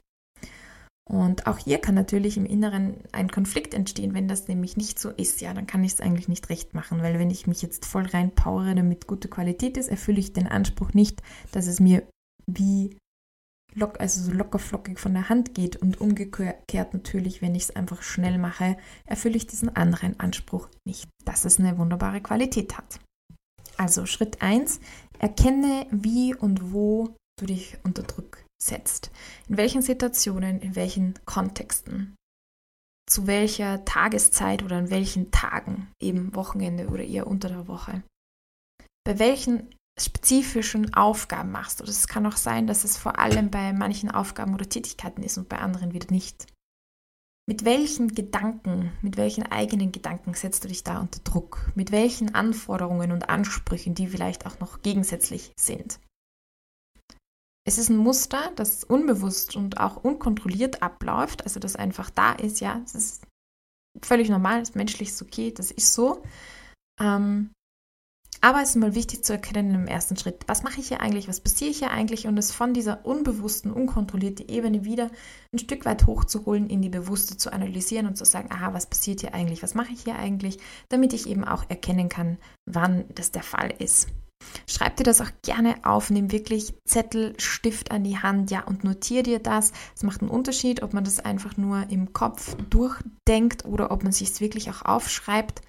Und 1.09 1.47
auch 1.47 1.57
hier 1.57 1.79
kann 1.79 1.95
natürlich 1.95 2.37
im 2.37 2.45
Inneren 2.45 2.97
ein 3.11 3.31
Konflikt 3.31 3.73
entstehen, 3.73 4.13
wenn 4.13 4.27
das 4.27 4.47
nämlich 4.47 4.77
nicht 4.77 4.99
so 4.99 5.09
ist. 5.09 5.41
Ja, 5.41 5.55
dann 5.55 5.65
kann 5.65 5.83
ich 5.83 5.93
es 5.93 6.01
eigentlich 6.01 6.27
nicht 6.27 6.49
recht 6.49 6.75
machen, 6.75 7.01
weil 7.01 7.17
wenn 7.17 7.31
ich 7.31 7.47
mich 7.47 7.63
jetzt 7.63 7.87
voll 7.87 8.05
reinpowere, 8.05 8.75
damit 8.75 9.07
gute 9.07 9.27
Qualität 9.27 9.75
ist, 9.77 9.89
erfülle 9.89 10.19
ich 10.19 10.33
den 10.33 10.47
Anspruch 10.47 10.93
nicht, 10.93 11.23
dass 11.51 11.65
es 11.65 11.79
mir 11.79 12.03
wie 12.45 12.95
lock, 13.73 13.99
also 13.99 14.21
so 14.21 14.31
locker 14.31 14.59
flockig 14.59 14.99
von 14.99 15.13
der 15.13 15.29
Hand 15.29 15.53
geht 15.53 15.75
und 15.75 15.99
umgekehrt 16.01 16.93
natürlich, 16.93 17.41
wenn 17.41 17.55
ich 17.55 17.63
es 17.63 17.75
einfach 17.75 18.01
schnell 18.01 18.37
mache, 18.37 18.77
erfülle 19.05 19.37
ich 19.37 19.47
diesen 19.47 19.75
anderen 19.75 20.19
Anspruch 20.19 20.69
nicht, 20.85 21.07
dass 21.25 21.45
es 21.45 21.59
eine 21.59 21.77
wunderbare 21.77 22.21
Qualität 22.21 22.77
hat. 22.77 22.99
Also 23.77 24.05
Schritt 24.05 24.41
1, 24.41 24.79
erkenne, 25.19 25.87
wie 25.91 26.35
und 26.35 26.73
wo 26.73 27.15
du 27.39 27.45
dich 27.45 27.77
unter 27.83 28.03
Druck 28.03 28.43
setzt. 28.61 29.11
In 29.47 29.57
welchen 29.57 29.81
Situationen, 29.81 30.59
in 30.59 30.75
welchen 30.75 31.13
Kontexten, 31.25 32.15
zu 33.09 33.25
welcher 33.25 33.85
Tageszeit 33.85 34.63
oder 34.63 34.77
an 34.77 34.89
welchen 34.89 35.31
Tagen, 35.31 35.87
eben 36.01 36.35
Wochenende 36.35 36.89
oder 36.89 37.03
eher 37.03 37.27
unter 37.27 37.49
der 37.49 37.67
Woche. 37.67 38.03
Bei 39.05 39.17
welchen 39.17 39.73
spezifischen 39.99 40.93
Aufgaben 40.93 41.51
machst. 41.51 41.81
Oder 41.81 41.89
es 41.89 42.07
kann 42.07 42.25
auch 42.25 42.37
sein, 42.37 42.67
dass 42.67 42.83
es 42.83 42.97
vor 42.97 43.19
allem 43.19 43.49
bei 43.49 43.73
manchen 43.73 44.11
Aufgaben 44.11 44.53
oder 44.53 44.67
Tätigkeiten 44.67 45.23
ist 45.23 45.37
und 45.37 45.49
bei 45.49 45.59
anderen 45.59 45.93
wieder 45.93 46.11
nicht. 46.11 46.47
Mit 47.47 47.65
welchen 47.65 48.13
Gedanken, 48.13 48.91
mit 49.01 49.17
welchen 49.17 49.43
eigenen 49.43 49.91
Gedanken 49.91 50.35
setzt 50.35 50.63
du 50.63 50.67
dich 50.67 50.83
da 50.83 50.99
unter 50.99 51.19
Druck? 51.21 51.71
Mit 51.73 51.91
welchen 51.91 52.35
Anforderungen 52.35 53.11
und 53.11 53.27
Ansprüchen, 53.27 53.95
die 53.95 54.07
vielleicht 54.07 54.45
auch 54.45 54.59
noch 54.59 54.83
gegensätzlich 54.83 55.51
sind? 55.59 55.99
Es 57.65 57.77
ist 57.77 57.89
ein 57.89 57.97
Muster, 57.97 58.51
das 58.55 58.83
unbewusst 58.83 59.55
und 59.55 59.79
auch 59.79 59.97
unkontrolliert 59.97 60.81
abläuft, 60.81 61.43
also 61.43 61.59
das 61.59 61.75
einfach 61.75 62.09
da 62.09 62.33
ist, 62.33 62.61
ja, 62.61 62.81
es 62.85 62.95
ist 62.95 63.27
völlig 64.03 64.29
normal, 64.29 64.61
es 64.61 64.69
ist 64.69 64.75
menschlich, 64.75 65.09
ist 65.09 65.21
okay, 65.21 65.51
das 65.51 65.71
ist 65.71 65.93
so. 65.93 66.23
Ähm, 66.99 67.51
aber 68.41 68.61
es 68.61 68.69
ist 68.69 68.75
mal 68.77 68.95
wichtig 68.95 69.23
zu 69.23 69.33
erkennen 69.33 69.75
im 69.75 69.87
ersten 69.87 70.15
Schritt, 70.17 70.43
was 70.47 70.63
mache 70.63 70.79
ich 70.79 70.87
hier 70.87 71.01
eigentlich, 71.01 71.27
was 71.27 71.41
passiert 71.41 71.75
hier 71.75 71.91
eigentlich 71.91 72.27
und 72.27 72.37
es 72.37 72.51
von 72.51 72.73
dieser 72.73 73.05
unbewussten, 73.05 73.71
unkontrollierten 73.71 74.47
Ebene 74.47 74.85
wieder 74.85 75.09
ein 75.53 75.59
Stück 75.59 75.85
weit 75.85 76.07
hochzuholen, 76.07 76.69
in 76.69 76.81
die 76.81 76.89
bewusste 76.89 77.37
zu 77.37 77.51
analysieren 77.51 78.07
und 78.07 78.17
zu 78.17 78.25
sagen, 78.25 78.49
aha, 78.51 78.73
was 78.73 78.87
passiert 78.87 79.21
hier 79.21 79.33
eigentlich, 79.33 79.63
was 79.63 79.75
mache 79.75 79.93
ich 79.93 80.03
hier 80.03 80.17
eigentlich, 80.17 80.59
damit 80.89 81.13
ich 81.13 81.27
eben 81.27 81.43
auch 81.43 81.65
erkennen 81.69 82.09
kann, 82.09 82.37
wann 82.65 83.05
das 83.13 83.31
der 83.31 83.43
Fall 83.43 83.73
ist. 83.79 84.07
Schreib 84.67 84.95
dir 84.95 85.03
das 85.03 85.19
auch 85.21 85.31
gerne 85.43 85.75
auf, 85.83 86.09
nimm 86.09 86.31
wirklich 86.31 86.73
Zettel, 86.85 87.33
Stift 87.39 87.91
an 87.91 88.03
die 88.03 88.17
Hand, 88.17 88.51
ja, 88.51 88.63
und 88.63 88.83
notier 88.83 89.23
dir 89.23 89.39
das. 89.39 89.73
Es 89.95 90.03
macht 90.03 90.21
einen 90.21 90.29
Unterschied, 90.29 90.81
ob 90.81 90.93
man 90.93 91.03
das 91.03 91.19
einfach 91.19 91.57
nur 91.57 91.89
im 91.89 92.13
Kopf 92.13 92.55
durchdenkt 92.69 93.65
oder 93.65 93.91
ob 93.91 94.03
man 94.03 94.11
sich 94.11 94.29
es 94.29 94.41
wirklich 94.41 94.69
auch 94.69 94.83
aufschreibt. 94.83 95.61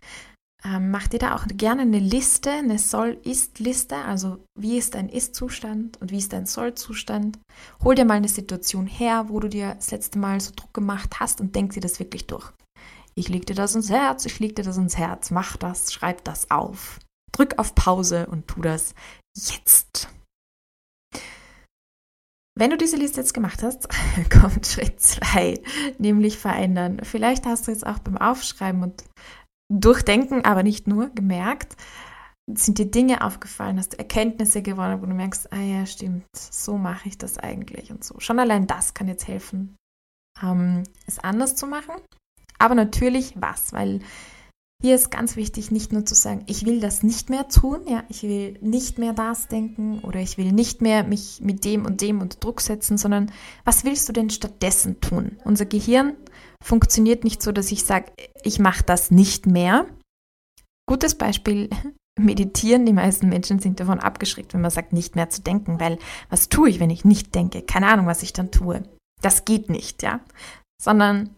Ähm, 0.62 0.90
mach 0.90 1.09
dir 1.09 1.19
da 1.19 1.35
auch 1.35 1.47
gerne 1.47 1.83
eine 1.83 1.99
Liste, 1.99 2.50
eine 2.50 2.79
Soll-Ist-Liste, 2.79 3.97
also 3.97 4.45
wie 4.59 4.76
ist 4.76 4.95
dein 4.95 5.09
Ist-Zustand 5.09 6.00
und 6.00 6.11
wie 6.11 6.19
ist 6.19 6.35
dein 6.35 6.45
Soll-Zustand. 6.45 7.38
Hol 7.83 7.95
dir 7.95 8.05
mal 8.05 8.14
eine 8.14 8.29
Situation 8.29 8.87
her, 8.87 9.26
wo 9.29 9.40
du 9.40 9.49
dir 9.49 9.75
das 9.75 9.90
letzte 9.90 10.19
Mal 10.19 10.40
so 10.40 10.52
Druck 10.55 10.75
gemacht 10.75 11.19
hast 11.19 11.40
und 11.40 11.55
denk 11.55 11.73
dir 11.73 11.81
das 11.81 11.99
wirklich 11.99 12.26
durch. 12.26 12.52
Ich 13.14 13.29
leg 13.29 13.47
dir 13.47 13.55
das 13.55 13.75
ins 13.75 13.90
Herz, 13.90 14.26
ich 14.26 14.38
leg 14.38 14.55
dir 14.55 14.64
das 14.64 14.76
ins 14.76 14.99
Herz, 14.99 15.31
mach 15.31 15.57
das, 15.57 15.93
schreib 15.93 16.25
das 16.25 16.50
auf. 16.50 17.00
Drück 17.33 17.59
auf 17.59 17.75
Pause 17.75 18.26
und 18.26 18.47
tu 18.47 18.61
das 18.61 18.95
jetzt. 19.35 20.09
Wenn 22.61 22.71
du 22.71 22.76
diese 22.76 22.97
Liste 22.97 23.21
jetzt 23.21 23.33
gemacht 23.33 23.62
hast, 23.62 23.88
kommt 24.31 24.67
Schritt 24.67 25.00
2, 25.00 25.62
nämlich 25.99 26.37
verändern. 26.37 27.00
Vielleicht 27.02 27.47
hast 27.47 27.67
du 27.67 27.71
jetzt 27.71 27.87
auch 27.87 28.00
beim 28.00 28.19
Aufschreiben 28.19 28.83
und 28.83 29.05
Durchdenken, 29.71 30.45
aber 30.45 30.62
nicht 30.62 30.87
nur, 30.89 31.11
gemerkt, 31.11 31.77
sind 32.53 32.79
dir 32.79 32.91
Dinge 32.91 33.25
aufgefallen, 33.25 33.79
hast 33.79 33.93
du 33.93 33.99
Erkenntnisse 33.99 34.62
gewonnen, 34.62 35.00
wo 35.00 35.07
du 35.07 35.15
merkst, 35.15 35.53
ah 35.53 35.61
ja, 35.61 35.87
stimmt, 35.87 36.27
so 36.35 36.77
mache 36.77 37.09
ich 37.09 37.17
das 37.17 37.39
eigentlich 37.39 37.91
und 37.91 38.03
so. 38.03 38.19
Schon 38.19 38.41
allein 38.41 38.67
das 38.67 38.95
kann 38.95 39.09
jetzt 39.09 39.29
helfen, 39.29 39.77
ähm, 40.43 40.83
es 41.07 41.19
anders 41.19 41.55
zu 41.55 41.67
machen. 41.67 41.95
Aber 42.59 42.75
natürlich 42.75 43.35
was, 43.37 43.73
weil 43.73 44.00
hier 44.83 44.95
ist 44.95 45.11
ganz 45.11 45.37
wichtig, 45.37 45.71
nicht 45.71 45.93
nur 45.93 46.07
zu 46.07 46.15
sagen, 46.15 46.43
ich 46.47 46.65
will 46.65 46.81
das 46.81 47.03
nicht 47.03 47.29
mehr 47.29 47.49
tun, 47.49 47.81
ja, 47.87 48.03
ich 48.09 48.23
will 48.23 48.59
nicht 48.62 48.99
mehr 48.99 49.12
das 49.12 49.47
denken 49.47 50.00
oder 50.00 50.21
ich 50.21 50.39
will 50.39 50.53
nicht 50.53 50.81
mehr 50.81 51.05
mich 51.05 51.41
mit 51.43 51.67
dem 51.67 51.85
und 51.85 52.00
dem 52.00 52.21
unter 52.21 52.39
Druck 52.39 52.62
setzen, 52.62 52.97
sondern 52.97 53.31
was 53.65 53.85
willst 53.85 54.09
du 54.09 54.12
denn 54.15 54.31
stattdessen 54.31 55.00
tun? 55.00 55.39
Unser 55.45 55.67
Gehirn 55.67 56.15
funktioniert 56.62 57.25
nicht 57.25 57.43
so, 57.43 57.52
dass 57.52 57.73
ich 57.73 57.85
sage, 57.85 58.12
ich 58.43 58.59
mache 58.59 58.85
das 58.85 59.11
nicht 59.11 59.47
mehr. 59.47 59.87
Gutes 60.87 61.14
Beispiel, 61.17 61.71
meditieren. 62.19 62.87
Die 62.87 62.93
meisten 62.93 63.29
Menschen 63.29 63.59
sind 63.59 63.81
davon 63.81 64.00
abgeschreckt, 64.00 64.55
wenn 64.55 64.61
man 64.61 64.71
sagt, 64.71 64.93
nicht 64.93 65.17
mehr 65.17 65.31
zu 65.31 65.43
denken, 65.43 65.81
weil 65.81 65.99
was 66.29 66.49
tue 66.49 66.71
ich, 66.71 66.81
wenn 66.81 66.90
ich 66.90 67.05
nicht 67.05 67.35
denke? 67.35 67.62
Keine 67.62 67.88
Ahnung, 67.88 68.07
was 68.07 68.23
ich 68.23 68.33
dann 68.33 68.50
tue. 68.50 68.83
Das 69.23 69.45
geht 69.45 69.69
nicht, 69.71 70.02
ja. 70.02 70.21
Sondern 70.83 71.37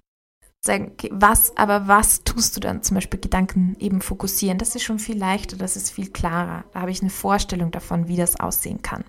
sagen, 0.64 0.92
okay, 0.92 1.10
was, 1.12 1.56
aber 1.56 1.88
was 1.88 2.22
tust 2.22 2.56
du 2.56 2.60
dann? 2.60 2.82
Zum 2.82 2.94
Beispiel 2.94 3.20
Gedanken 3.20 3.76
eben 3.80 4.00
fokussieren. 4.00 4.58
Das 4.58 4.74
ist 4.76 4.82
schon 4.82 4.98
viel 4.98 5.18
leichter, 5.18 5.56
das 5.56 5.76
ist 5.76 5.90
viel 5.90 6.10
klarer. 6.10 6.64
Da 6.72 6.80
habe 6.80 6.90
ich 6.90 7.00
eine 7.00 7.10
Vorstellung 7.10 7.70
davon, 7.70 8.06
wie 8.08 8.16
das 8.16 8.38
aussehen 8.38 8.82
kann. 8.82 9.04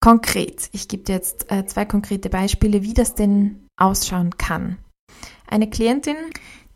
Konkret, 0.00 0.68
ich 0.72 0.86
gebe 0.86 1.02
dir 1.02 1.14
jetzt 1.14 1.50
äh, 1.50 1.66
zwei 1.66 1.84
konkrete 1.84 2.30
Beispiele, 2.30 2.82
wie 2.82 2.94
das 2.94 3.16
denn 3.16 3.65
ausschauen 3.76 4.36
kann. 4.38 4.78
Eine 5.46 5.70
Klientin, 5.70 6.16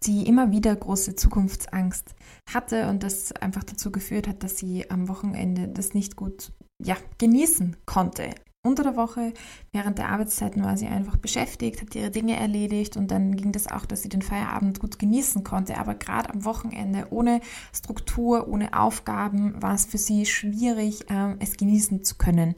die 0.05 0.27
immer 0.27 0.51
wieder 0.51 0.75
große 0.75 1.15
Zukunftsangst 1.15 2.15
hatte 2.53 2.89
und 2.89 3.03
das 3.03 3.33
einfach 3.33 3.65
dazu 3.65 3.93
geführt 3.93 4.29
hat, 4.29 4.43
dass 4.43 4.59
sie 4.59 4.91
am 4.91 5.09
Wochenende 5.09 5.69
das 5.69 5.95
nicht 5.95 6.17
gut 6.17 6.53
ja, 6.83 6.97
genießen 7.19 7.77
konnte. 7.85 8.35
Unter 8.63 8.83
der 8.83 8.97
Woche, 8.97 9.33
während 9.73 9.97
der 9.97 10.11
Arbeitszeiten 10.11 10.63
war 10.63 10.77
sie 10.77 10.87
einfach 10.87 11.17
beschäftigt, 11.17 11.81
hat 11.81 11.95
ihre 11.95 12.11
Dinge 12.11 12.37
erledigt 12.37 12.95
und 12.99 13.11
dann 13.11 13.35
ging 13.35 13.53
das 13.53 13.67
auch, 13.67 13.87
dass 13.87 14.03
sie 14.03 14.11
den 14.11 14.21
Feierabend 14.21 14.81
gut 14.81 14.99
genießen 14.99 15.45
konnte. 15.45 15.79
Aber 15.79 15.95
gerade 15.95 16.29
am 16.29 16.45
Wochenende 16.45 17.07
ohne 17.09 17.41
Struktur, 17.73 18.49
ohne 18.49 18.79
Aufgaben 18.79 19.63
war 19.63 19.75
es 19.75 19.87
für 19.87 19.97
sie 19.97 20.27
schwierig, 20.27 21.07
ähm, 21.09 21.37
es 21.39 21.57
genießen 21.57 22.05
zu 22.05 22.17
können. 22.17 22.55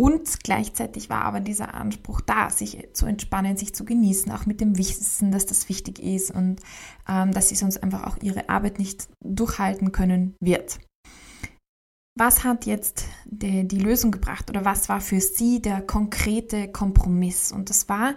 Und 0.00 0.42
gleichzeitig 0.44 1.10
war 1.10 1.26
aber 1.26 1.40
dieser 1.40 1.74
Anspruch 1.74 2.22
da, 2.22 2.48
sich 2.48 2.88
zu 2.94 3.04
entspannen, 3.04 3.58
sich 3.58 3.74
zu 3.74 3.84
genießen, 3.84 4.32
auch 4.32 4.46
mit 4.46 4.62
dem 4.62 4.78
Wissen, 4.78 5.30
dass 5.30 5.44
das 5.44 5.68
wichtig 5.68 5.98
ist 5.98 6.30
und 6.30 6.62
ähm, 7.06 7.32
dass 7.32 7.50
sie 7.50 7.54
sonst 7.54 7.82
einfach 7.82 8.06
auch 8.06 8.16
ihre 8.22 8.48
Arbeit 8.48 8.78
nicht 8.78 9.10
durchhalten 9.22 9.92
können 9.92 10.36
wird. 10.40 10.78
Was 12.18 12.44
hat 12.44 12.64
jetzt 12.64 13.04
die, 13.26 13.68
die 13.68 13.78
Lösung 13.78 14.10
gebracht 14.10 14.48
oder 14.48 14.64
was 14.64 14.88
war 14.88 15.02
für 15.02 15.20
sie 15.20 15.60
der 15.60 15.82
konkrete 15.82 16.72
Kompromiss? 16.72 17.52
Und 17.52 17.68
das 17.68 17.90
war 17.90 18.14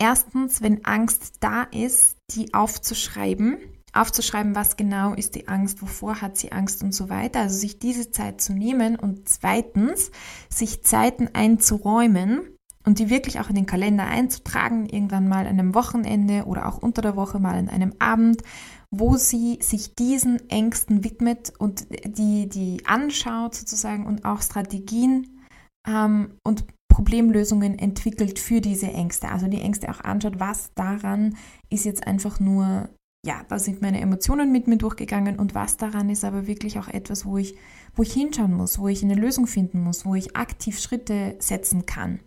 erstens, 0.00 0.62
wenn 0.62 0.84
Angst 0.84 1.36
da 1.38 1.62
ist, 1.62 2.16
die 2.34 2.54
aufzuschreiben 2.54 3.58
aufzuschreiben, 3.92 4.54
was 4.54 4.76
genau 4.76 5.14
ist 5.14 5.34
die 5.34 5.48
Angst, 5.48 5.82
wovor 5.82 6.20
hat 6.20 6.36
sie 6.36 6.52
Angst 6.52 6.82
und 6.82 6.94
so 6.94 7.08
weiter. 7.08 7.40
Also 7.40 7.58
sich 7.58 7.78
diese 7.78 8.10
Zeit 8.10 8.40
zu 8.40 8.52
nehmen 8.52 8.96
und 8.96 9.28
zweitens 9.28 10.10
sich 10.48 10.82
Zeiten 10.82 11.28
einzuräumen 11.32 12.40
und 12.84 12.98
die 12.98 13.10
wirklich 13.10 13.38
auch 13.40 13.48
in 13.48 13.54
den 13.54 13.66
Kalender 13.66 14.06
einzutragen, 14.06 14.86
irgendwann 14.86 15.28
mal 15.28 15.46
an 15.46 15.58
einem 15.58 15.74
Wochenende 15.74 16.44
oder 16.46 16.66
auch 16.66 16.78
unter 16.78 17.02
der 17.02 17.16
Woche 17.16 17.38
mal 17.38 17.54
an 17.54 17.68
einem 17.68 17.94
Abend, 17.98 18.42
wo 18.90 19.16
sie 19.16 19.58
sich 19.62 19.94
diesen 19.94 20.50
Ängsten 20.50 21.04
widmet 21.04 21.52
und 21.58 21.86
die, 22.04 22.48
die 22.48 22.84
anschaut 22.86 23.54
sozusagen 23.54 24.06
und 24.06 24.24
auch 24.24 24.42
Strategien 24.42 25.40
ähm, 25.86 26.34
und 26.44 26.64
Problemlösungen 26.88 27.78
entwickelt 27.78 28.38
für 28.38 28.60
diese 28.60 28.88
Ängste. 28.88 29.28
Also 29.28 29.46
die 29.48 29.62
Ängste 29.62 29.90
auch 29.90 30.00
anschaut, 30.00 30.38
was 30.38 30.72
daran 30.74 31.36
ist 31.70 31.84
jetzt 31.84 32.06
einfach 32.06 32.38
nur 32.38 32.90
ja, 33.24 33.44
da 33.48 33.58
sind 33.58 33.82
meine 33.82 34.00
Emotionen 34.00 34.50
mit 34.50 34.66
mir 34.66 34.78
durchgegangen 34.78 35.38
und 35.38 35.54
was 35.54 35.76
daran 35.76 36.10
ist 36.10 36.24
aber 36.24 36.46
wirklich 36.46 36.78
auch 36.78 36.88
etwas, 36.88 37.24
wo 37.24 37.38
ich, 37.38 37.56
wo 37.94 38.02
ich 38.02 38.12
hinschauen 38.12 38.52
muss, 38.52 38.78
wo 38.78 38.88
ich 38.88 39.02
eine 39.02 39.14
Lösung 39.14 39.46
finden 39.46 39.80
muss, 39.80 40.04
wo 40.04 40.14
ich 40.16 40.36
aktiv 40.36 40.80
Schritte 40.80 41.36
setzen 41.38 41.86
kann. 41.86 42.20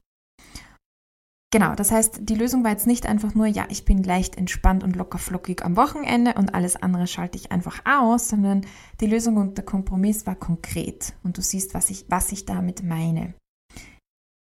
Genau, 1.51 1.75
das 1.75 1.91
heißt, 1.91 2.21
die 2.23 2.35
Lösung 2.35 2.63
war 2.63 2.71
jetzt 2.71 2.87
nicht 2.87 3.05
einfach 3.05 3.33
nur, 3.33 3.45
ja, 3.45 3.65
ich 3.69 3.85
bin 3.85 4.03
leicht 4.03 4.37
entspannt 4.37 4.83
und 4.83 4.95
locker 4.95 5.17
flockig 5.17 5.63
am 5.63 5.77
Wochenende 5.77 6.33
und 6.33 6.53
alles 6.53 6.75
andere 6.75 7.07
schalte 7.07 7.37
ich 7.37 7.51
einfach 7.51 7.81
aus, 7.85 8.29
sondern 8.29 8.65
die 8.99 9.07
Lösung 9.07 9.37
und 9.37 9.57
der 9.57 9.63
Kompromiss 9.63 10.25
war 10.25 10.35
konkret 10.35 11.13
und 11.23 11.37
du 11.37 11.41
siehst, 11.41 11.73
was 11.73 11.89
ich, 11.89 12.05
was 12.09 12.31
ich 12.31 12.45
damit 12.45 12.83
meine. 12.83 13.35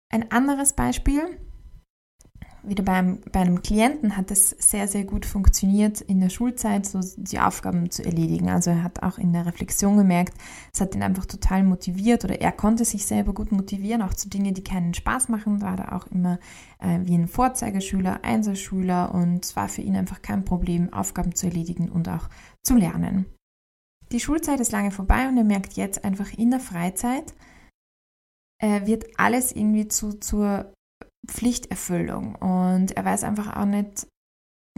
Ein 0.10 0.32
anderes 0.32 0.74
Beispiel, 0.74 1.38
wieder 2.64 2.84
beim, 2.84 3.20
bei 3.32 3.40
einem 3.40 3.62
Klienten 3.62 4.16
hat 4.18 4.30
es 4.30 4.50
sehr, 4.52 4.88
sehr 4.88 5.04
gut 5.04 5.26
funktioniert, 5.26 6.02
in 6.02 6.20
der 6.20 6.30
Schulzeit 6.30 6.86
so 6.86 7.00
die 7.18 7.40
Aufgaben 7.40 7.90
zu 7.90 8.04
erledigen. 8.04 8.50
Also 8.50 8.70
er 8.70 8.84
hat 8.84 9.02
auch 9.02 9.18
in 9.18 9.34
der 9.34 9.46
Reflexion 9.46 9.98
gemerkt, 9.98 10.34
es 10.74 10.82
hat 10.82 10.94
ihn 10.94 11.04
einfach 11.04 11.26
total 11.26 11.64
motiviert 11.64 12.24
oder 12.24 12.40
er 12.40 12.52
konnte 12.52 12.86
sich 12.86 13.06
selber 13.06 13.34
gut 13.34 13.52
motivieren, 13.52 14.02
auch 14.02 14.14
zu 14.14 14.30
Dingen, 14.30 14.54
die 14.54 14.64
keinen 14.64 14.94
Spaß 14.94 15.30
machen. 15.30 15.62
War 15.62 15.76
da 15.76 15.96
auch 15.96 16.08
immer 16.08 16.40
äh, 16.80 17.00
wie 17.04 17.16
ein 17.16 17.28
Vorzeigeschüler, 17.28 18.24
Einserschüler 18.24 19.14
und 19.14 19.44
es 19.46 19.56
war 19.56 19.68
für 19.68 19.82
ihn 19.82 19.96
einfach 19.96 20.22
kein 20.22 20.46
Problem, 20.46 20.94
Aufgaben 20.94 21.36
zu 21.36 21.48
erledigen 21.48 21.90
und 21.90 22.10
auch 22.10 22.30
zu 22.64 22.76
lernen. 22.76 23.26
Die 24.12 24.20
Schulzeit 24.20 24.60
ist 24.60 24.72
lange 24.72 24.92
vorbei 24.92 25.28
und 25.28 25.38
er 25.38 25.46
merkt 25.46 25.74
jetzt 25.74 26.04
einfach 26.04 26.34
in 26.34 26.52
der 26.52 26.60
Freizeit, 26.60 27.34
äh, 28.62 28.86
wird 28.86 29.06
alles 29.18 29.52
irgendwie 29.52 29.88
zu, 29.88 30.20
zur 30.20 30.74
Pflichterfüllung. 31.32 32.36
Und 32.36 32.92
er 32.92 33.06
weiß 33.06 33.24
einfach 33.24 33.56
auch 33.56 33.66
nicht, 33.66 34.08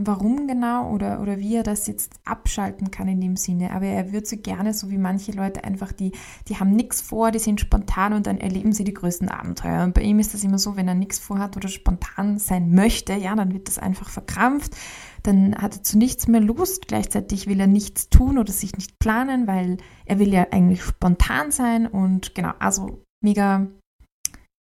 warum 0.01 0.47
genau 0.47 0.91
oder, 0.91 1.21
oder 1.21 1.37
wie 1.37 1.55
er 1.55 1.63
das 1.63 1.85
jetzt 1.85 2.13
abschalten 2.25 2.89
kann 2.89 3.07
in 3.07 3.21
dem 3.21 3.35
Sinne. 3.35 3.71
Aber 3.71 3.85
er 3.85 4.11
würde 4.11 4.25
so 4.25 4.37
gerne, 4.37 4.73
so 4.73 4.89
wie 4.89 4.97
manche 4.97 5.31
Leute 5.33 5.63
einfach, 5.63 5.91
die, 5.91 6.13
die 6.47 6.59
haben 6.59 6.71
nichts 6.71 7.01
vor, 7.01 7.29
die 7.29 7.39
sind 7.39 7.61
spontan 7.61 8.13
und 8.13 8.25
dann 8.25 8.39
erleben 8.39 8.73
sie 8.73 8.83
die 8.83 8.93
größten 8.93 9.29
Abenteuer. 9.29 9.83
Und 9.83 9.93
bei 9.93 10.01
ihm 10.01 10.17
ist 10.17 10.33
das 10.33 10.43
immer 10.43 10.57
so, 10.57 10.75
wenn 10.75 10.87
er 10.87 10.95
nichts 10.95 11.19
vorhat 11.19 11.57
oder 11.57 11.67
spontan 11.67 12.39
sein 12.39 12.73
möchte, 12.73 13.13
ja, 13.13 13.35
dann 13.35 13.53
wird 13.53 13.67
das 13.67 13.77
einfach 13.77 14.09
verkrampft. 14.09 14.75
Dann 15.21 15.55
hat 15.55 15.75
er 15.75 15.83
zu 15.83 15.97
nichts 15.97 16.27
mehr 16.27 16.41
Lust. 16.41 16.87
Gleichzeitig 16.87 17.47
will 17.47 17.59
er 17.59 17.67
nichts 17.67 18.09
tun 18.09 18.39
oder 18.39 18.51
sich 18.51 18.75
nicht 18.75 18.97
planen, 18.97 19.47
weil 19.47 19.77
er 20.05 20.17
will 20.17 20.33
ja 20.33 20.47
eigentlich 20.51 20.83
spontan 20.83 21.51
sein 21.51 21.85
und 21.87 22.33
genau, 22.33 22.51
also 22.59 23.03
mega 23.23 23.67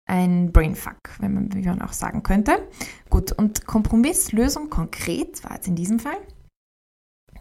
ein 0.06 0.52
Brainfuck, 0.52 0.98
wenn 1.20 1.34
man, 1.34 1.54
wie 1.54 1.62
man 1.62 1.82
auch 1.82 1.92
sagen 1.92 2.22
könnte. 2.22 2.68
Gut, 3.08 3.32
und 3.32 3.66
Kompromisslösung 3.66 4.70
konkret 4.70 5.42
war 5.44 5.54
jetzt 5.54 5.68
in 5.68 5.76
diesem 5.76 5.98
Fall, 5.98 6.16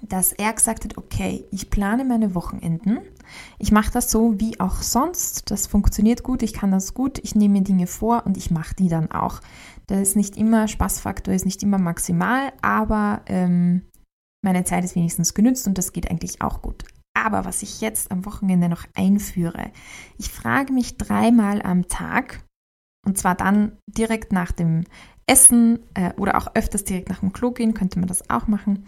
dass 0.02 0.34
er 0.34 0.54
gesagt 0.54 0.84
hat, 0.84 0.98
okay, 0.98 1.46
ich 1.52 1.70
plane 1.70 2.06
meine 2.06 2.34
Wochenenden, 2.34 3.00
ich 3.60 3.72
mache 3.72 3.92
das 3.92 4.10
so 4.12 4.40
wie 4.40 4.60
auch 4.60 4.82
sonst, 4.82 5.52
das 5.52 5.68
funktioniert 5.68 6.24
gut, 6.24 6.44
ich 6.44 6.54
kann 6.54 6.72
das 6.72 6.94
gut, 6.94 7.20
ich 7.20 7.36
nehme 7.36 7.60
mir 7.60 7.64
Dinge 7.64 7.88
vor 7.88 8.24
und 8.26 8.38
ich 8.38 8.52
mache 8.52 8.76
die 8.76 8.90
dann 8.90 9.12
auch. 9.12 9.42
Das 9.88 10.00
ist 10.00 10.16
nicht 10.16 10.38
immer, 10.38 10.68
Spaßfaktor 10.68 11.34
ist 11.34 11.46
nicht 11.46 11.62
immer 11.64 11.78
maximal, 11.78 12.54
aber 12.62 13.22
ähm, 13.28 13.84
meine 14.44 14.64
Zeit 14.64 14.84
ist 14.84 14.96
wenigstens 14.96 15.34
genützt 15.34 15.68
und 15.68 15.78
das 15.78 15.94
geht 15.94 16.10
eigentlich 16.10 16.42
auch 16.42 16.62
gut. 16.62 16.84
Aber 17.14 17.46
was 17.46 17.62
ich 17.62 17.82
jetzt 17.82 18.12
am 18.12 18.26
Wochenende 18.26 18.70
noch 18.70 18.86
einführe, 18.96 19.72
ich 20.18 20.30
frage 20.30 20.74
mich 20.74 20.98
dreimal 20.98 21.62
am 21.62 21.88
Tag, 21.88 22.44
und 23.06 23.18
zwar 23.18 23.36
dann 23.36 23.78
direkt 23.88 24.32
nach 24.32 24.52
dem 24.52 24.84
Essen 25.26 25.80
äh, 25.94 26.14
oder 26.18 26.38
auch 26.38 26.56
öfters 26.56 26.84
direkt 26.84 27.10
nach 27.10 27.20
dem 27.20 27.34
Klo 27.34 27.52
gehen, 27.52 27.74
könnte 27.74 28.00
man 28.00 28.08
das 28.08 28.30
auch 28.30 28.48
machen. 28.48 28.86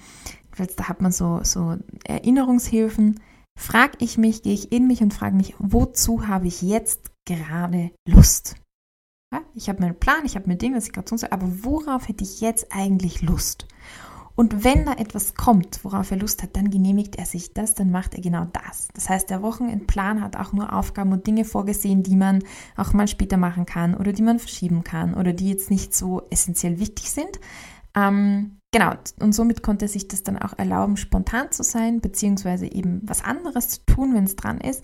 Da 0.77 0.88
hat 0.88 1.01
man 1.01 1.12
so, 1.12 1.39
so 1.43 1.77
Erinnerungshilfen. 2.05 3.20
Frage 3.58 3.98
ich 4.00 4.17
mich, 4.17 4.43
gehe 4.43 4.53
ich 4.53 4.72
in 4.72 4.88
mich 4.88 5.01
und 5.01 5.13
frage 5.13 5.36
mich, 5.36 5.55
wozu 5.60 6.27
habe 6.27 6.48
ich 6.48 6.62
jetzt 6.62 7.12
gerade 7.25 7.91
Lust? 8.08 8.55
Ja, 9.34 9.41
ich 9.55 9.70
habe 9.70 9.82
meinen 9.82 10.00
Plan, 10.00 10.25
ich 10.25 10.36
habe 10.36 10.48
mein 10.48 10.58
Ding, 10.58 10.75
was 10.75 10.86
ich 10.86 10.93
gerade 10.93 11.05
tun 11.05 11.17
soll, 11.17 11.29
aber 11.32 11.48
worauf 11.63 12.08
hätte 12.08 12.24
ich 12.24 12.41
jetzt 12.41 12.67
eigentlich 12.72 13.22
Lust? 13.22 13.67
Und 14.36 14.63
wenn 14.63 14.86
da 14.86 14.94
etwas 14.94 15.36
kommt, 15.36 15.84
worauf 15.84 16.10
er 16.10 16.18
Lust 16.18 16.42
hat, 16.42 16.56
dann 16.56 16.72
genehmigt 16.72 17.18
er 17.18 17.25
sich 17.25 17.54
das, 17.54 17.75
dann 17.75 17.92
macht 17.92 18.16
er 18.16 18.22
genau 18.22 18.48
das. 18.52 18.88
Das 18.96 19.08
heißt, 19.08 19.30
der 19.30 19.44
Wochenendplan 19.44 20.22
hat 20.22 20.36
auch 20.38 20.54
nur 20.54 20.74
Aufgaben 20.74 21.12
und 21.12 21.28
Dinge 21.28 21.46
vorgesehen, 21.46 22.02
die 22.02 22.16
man 22.16 22.44
auch 22.75 22.94
mal 22.94 23.08
später 23.08 23.38
machen 23.38 23.66
kann 23.66 23.94
oder 23.94 24.12
die 24.12 24.24
man 24.24 24.40
verschieben 24.40 24.84
kann 24.84 25.13
oder 25.13 25.34
die 25.34 25.50
jetzt 25.50 25.70
nicht 25.70 25.94
so 25.94 26.24
essentiell 26.32 26.80
wichtig 26.80 27.12
sind. 27.12 27.40
Ähm, 27.96 28.58
genau, 28.72 28.94
und 29.20 29.34
somit 29.34 29.62
konnte 29.62 29.86
er 29.86 29.90
sich 29.90 30.08
das 30.08 30.24
dann 30.24 30.40
auch 30.40 30.58
erlauben, 30.58 30.98
spontan 30.98 31.52
zu 31.52 31.62
sein, 31.62 32.02
beziehungsweise 32.02 32.66
eben 32.66 33.02
was 33.04 33.24
anderes 33.24 33.70
zu 33.70 33.86
tun, 33.86 34.16
wenn 34.16 34.24
es 34.24 34.36
dran 34.36 34.60
ist. 34.60 34.84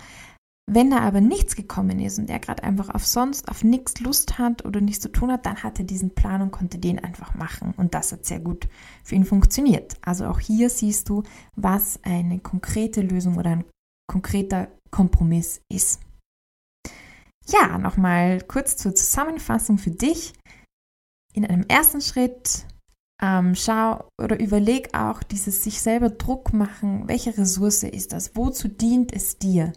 Wenn 0.72 0.92
da 0.92 1.00
aber 1.00 1.20
nichts 1.20 1.56
gekommen 1.56 2.00
ist 2.00 2.20
und 2.20 2.30
er 2.30 2.38
gerade 2.38 2.64
einfach 2.64 2.90
auf 2.90 3.04
sonst, 3.06 3.50
auf 3.50 3.64
nichts 3.64 4.00
Lust 4.02 4.38
hat 4.38 4.66
oder 4.66 4.82
nichts 4.82 5.02
zu 5.02 5.12
tun 5.12 5.32
hat, 5.32 5.48
dann 5.48 5.64
hat 5.64 5.80
er 5.80 5.86
diesen 5.86 6.14
Plan 6.14 6.44
und 6.44 6.52
konnte 6.52 6.78
den 6.78 7.00
einfach 7.00 7.34
machen. 7.34 7.74
Und 7.76 7.96
das 7.96 8.12
hat 8.12 8.26
sehr 8.26 8.40
gut 8.40 8.68
für 9.04 9.16
ihn 9.16 9.26
funktioniert. 9.26 9.98
Also 10.02 10.28
auch 10.28 10.40
hier 10.40 10.70
siehst 10.70 11.10
du, 11.10 11.24
was 11.56 12.00
eine 12.04 12.40
konkrete 12.40 13.02
Lösung 13.02 13.38
oder 13.38 13.50
ein 13.50 13.66
konkreter 14.08 14.68
Kompromiss 14.92 15.62
ist. 15.70 16.02
Ja, 17.48 17.80
nochmal 17.80 18.42
kurz 18.42 18.78
zur 18.78 18.94
Zusammenfassung 18.94 19.80
für 19.80 19.92
dich. 19.92 20.34
In 21.34 21.46
einem 21.46 21.64
ersten 21.68 22.02
Schritt 22.02 22.68
ähm, 23.22 23.56
schau 23.56 24.08
oder 24.22 24.40
überleg 24.40 24.96
auch 24.96 25.24
dieses 25.24 25.64
sich 25.64 25.82
selber 25.82 26.12
Druck 26.12 26.54
machen. 26.54 27.08
Welche 27.08 27.36
Ressource 27.36 27.84
ist 27.84 28.14
das? 28.14 28.36
Wozu 28.36 28.68
dient 28.68 29.12
es 29.14 29.40
dir? 29.40 29.74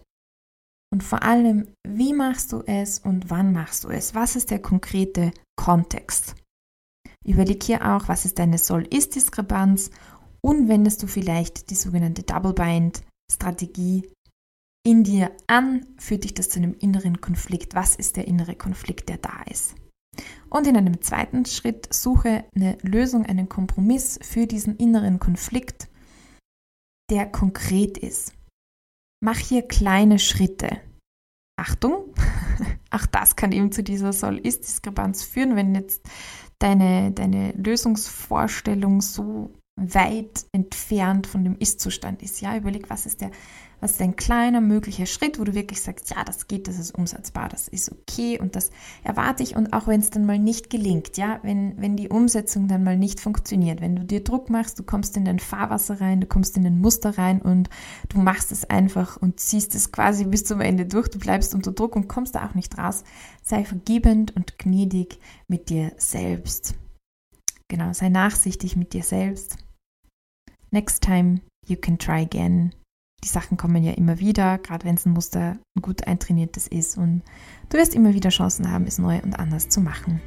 Und 0.93 1.03
vor 1.03 1.23
allem, 1.23 1.69
wie 1.89 2.13
machst 2.13 2.53
du 2.53 2.63
es 2.67 2.99
und 2.99 3.31
wann 3.31 3.53
machst 3.53 3.85
du 3.85 3.89
es? 3.89 4.15
Was 4.15 4.37
ist 4.37 4.51
der 4.51 4.61
konkrete 4.61 5.33
Kontext? 5.57 6.35
Überleg 7.25 7.63
hier 7.63 7.95
auch, 7.95 8.09
was 8.09 8.27
ist 8.27 8.39
deine 8.39 8.59
Soll-Ist-Diskrepanz 8.59 9.91
und 10.43 10.69
wendest 10.69 11.03
du 11.03 11.07
vielleicht 11.07 11.71
die 11.71 11.77
sogenannte 11.77 12.25
Double-Bind-Strategie 12.25 14.07
in 14.85 15.05
dir 15.05 15.31
an, 15.47 15.87
führt 15.97 16.25
dich 16.25 16.35
das 16.35 16.51
zu 16.51 16.59
einem 16.59 16.75
inneren 16.75 17.21
Konflikt. 17.21 17.75
Was 17.75 17.97
ist 17.97 18.17
der 18.17 18.27
innere 18.27 18.57
Konflikt, 18.57 19.09
der 19.09 19.19
da 19.19 19.43
ist? 19.49 19.75
Und 20.51 20.67
in 20.67 20.77
einem 20.77 21.01
zweiten 21.01 21.47
Schritt 21.47 21.93
suche 21.95 22.45
eine 22.55 22.77
Lösung, 22.83 23.25
einen 23.25 23.49
Kompromiss 23.49 24.19
für 24.23 24.47
diesen 24.47 24.77
inneren 24.77 25.19
Konflikt, 25.21 25.89
der 27.11 27.27
konkret 27.27 27.97
ist. 27.97 28.35
Mach 29.25 29.39
hier 29.39 29.63
kleine 29.63 30.19
Schritte. 30.19 30.81
Achtung, 31.57 32.13
auch 32.91 33.07
das 33.07 33.37
kann 33.37 33.53
eben 33.53 33.71
zu 33.71 33.85
dieser 33.85 34.13
Soll-Ist-Diskrepanz 34.13 35.23
führen, 35.23 35.55
wenn 35.55 35.77
jetzt 35.77 36.03
deine, 36.59 37.13
deine 37.13 37.53
Lösungsvorstellung 37.53 39.01
so 39.01 39.53
weit 39.77 40.47
entfernt 40.51 41.29
von 41.29 41.45
dem 41.45 41.57
Ist-Zustand 41.57 42.21
ist. 42.21 42.41
Ja, 42.41 42.57
überleg, 42.57 42.91
was 42.91 43.07
ist 43.07 43.21
der 43.21 43.31
was 43.83 43.93
ist 43.93 44.01
ein 44.01 44.15
kleiner 44.15 44.61
möglicher 44.61 45.07
Schritt, 45.07 45.41
wo 45.41 45.45
du 45.45 45.55
wirklich 45.55 45.83
sagst, 45.83 46.11
ja, 46.11 46.23
das 46.23 46.47
geht, 46.47 46.69
das 46.69 46.79
ist 46.79 46.97
umsetzbar, 46.97 47.49
das 47.49 47.67
ist 47.67 47.91
okay 47.91 48.39
und 48.39 48.55
das 48.55 48.71
erwarte 49.03 49.43
ich 49.43 49.57
und 49.57 49.73
auch 49.73 49.89
wenn 49.89 49.99
es 49.99 50.11
dann 50.11 50.25
mal 50.25 50.39
nicht 50.39 50.71
gelingt, 50.71 51.17
ja, 51.17 51.41
wenn, 51.43 51.75
wenn 51.83 51.97
die 51.97 52.09
Umsetzung 52.09 52.69
dann 52.69 52.85
mal 52.85 52.97
nicht 52.97 53.19
funktioniert, 53.19 53.81
wenn 53.81 53.97
du 53.97 54.05
dir 54.05 54.23
Druck 54.23 54.51
machst, 54.51 54.79
du 54.79 54.85
kommst 54.85 55.17
in 55.17 55.25
dein 55.25 55.41
Fahrwasser 55.41 56.01
rein, 56.01 56.21
du 56.21 56.29
kommst 56.29 56.57
in 56.57 56.63
den 56.63 56.81
Muster 56.81 57.19
rein 57.19 57.43
und 57.43 57.71
du 58.09 58.21
machst 58.21 58.53
es 58.53 58.71
einfach 58.71 59.17
und 59.17 59.41
ziehst 59.41 59.75
es 59.75 59.91
quasi 59.91 60.27
bis 60.27 60.45
zum 60.45 60.61
Ende 60.61 60.87
durch, 60.87 61.09
du 61.09 61.19
bleibst 61.19 61.53
unter 61.53 61.73
Druck 61.73 61.97
und 61.97 62.07
kommst 62.07 62.37
da 62.37 62.47
auch 62.47 62.55
nicht 62.55 62.79
raus, 62.79 63.03
sei 63.43 63.65
vergebend 63.65 64.37
und 64.37 64.61
gnädig 64.61 65.19
mit 65.49 65.71
dir 65.71 65.91
selbst. 65.97 66.77
Genau, 67.67 67.93
sei 67.93 68.11
nachsichtig 68.11 68.77
mit 68.77 68.93
dir 68.93 69.03
selbst. 69.03 69.57
Next 70.71 71.03
time 71.03 71.41
you 71.67 71.77
can 71.77 71.99
try 71.99 72.23
again 72.23 72.73
die 73.25 73.29
Sachen 73.29 73.57
kommen 73.57 73.83
ja 73.83 73.93
immer 73.93 74.19
wieder, 74.19 74.59
gerade 74.59 74.85
wenn 74.85 74.97
es 74.97 75.07
ein 75.07 75.13
Muster 75.13 75.59
gut 75.81 76.07
eintrainiertes 76.07 76.67
ist 76.67 76.99
und 76.99 77.23
du 77.69 77.79
wirst 77.79 77.95
immer 77.95 78.15
wieder 78.15 78.31
Chancen 78.31 78.71
haben, 78.71 78.87
es 78.87 78.99
neu 78.99 79.21
und 79.23 79.39
anders 79.39 79.69
zu 79.69 79.81
machen. 79.81 80.21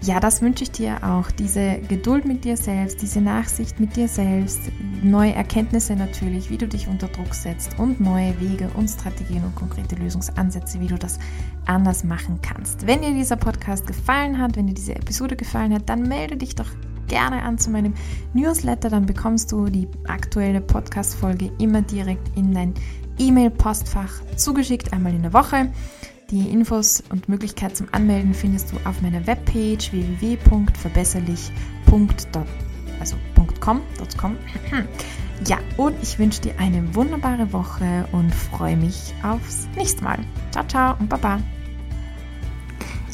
Ja, 0.00 0.20
das 0.20 0.42
wünsche 0.42 0.62
ich 0.62 0.70
dir 0.70 1.02
auch, 1.02 1.28
diese 1.32 1.80
Geduld 1.88 2.24
mit 2.24 2.44
dir 2.44 2.56
selbst, 2.56 3.02
diese 3.02 3.20
Nachsicht 3.20 3.80
mit 3.80 3.96
dir 3.96 4.06
selbst, 4.06 4.60
neue 5.02 5.32
Erkenntnisse 5.32 5.96
natürlich, 5.96 6.50
wie 6.50 6.56
du 6.56 6.68
dich 6.68 6.86
unter 6.86 7.08
Druck 7.08 7.34
setzt 7.34 7.76
und 7.80 8.00
neue 8.00 8.40
Wege 8.40 8.70
und 8.76 8.88
Strategien 8.88 9.42
und 9.42 9.56
konkrete 9.56 9.96
Lösungsansätze, 9.96 10.78
wie 10.80 10.86
du 10.86 10.96
das 10.96 11.18
anders 11.66 12.04
machen 12.04 12.38
kannst. 12.42 12.86
Wenn 12.86 13.02
dir 13.02 13.12
dieser 13.12 13.36
Podcast 13.36 13.88
gefallen 13.88 14.38
hat, 14.38 14.56
wenn 14.56 14.68
dir 14.68 14.74
diese 14.74 14.94
Episode 14.94 15.34
gefallen 15.34 15.74
hat, 15.74 15.88
dann 15.88 16.02
melde 16.02 16.36
dich 16.36 16.54
doch 16.54 16.70
gerne 17.08 17.42
an 17.42 17.58
zu 17.58 17.70
meinem 17.70 17.94
Newsletter, 18.34 18.90
dann 18.90 19.06
bekommst 19.06 19.52
du 19.52 19.66
die 19.66 19.88
aktuelle 20.06 20.60
Podcast-Folge 20.60 21.50
immer 21.58 21.82
direkt 21.82 22.36
in 22.36 22.54
dein 22.54 22.74
E-Mail-Postfach 23.18 24.22
zugeschickt, 24.36 24.92
einmal 24.92 25.14
in 25.14 25.22
der 25.22 25.32
Woche. 25.32 25.72
Die 26.30 26.50
Infos 26.50 27.02
und 27.10 27.28
Möglichkeit 27.28 27.76
zum 27.76 27.86
Anmelden 27.92 28.34
findest 28.34 28.72
du 28.72 28.76
auf 28.84 29.00
meiner 29.00 29.24
Webpage 29.26 29.92
www.verbesserlich.com. 29.92 32.44
Also 33.00 33.16
Ja, 35.46 35.58
und 35.76 35.94
ich 36.02 36.18
wünsche 36.18 36.42
dir 36.42 36.58
eine 36.58 36.94
wunderbare 36.94 37.52
Woche 37.52 38.08
und 38.12 38.34
freue 38.34 38.76
mich 38.76 39.14
aufs 39.22 39.68
nächste 39.76 40.02
Mal. 40.02 40.18
Ciao, 40.50 40.66
ciao 40.66 40.96
und 40.98 41.08
Baba. 41.08 41.38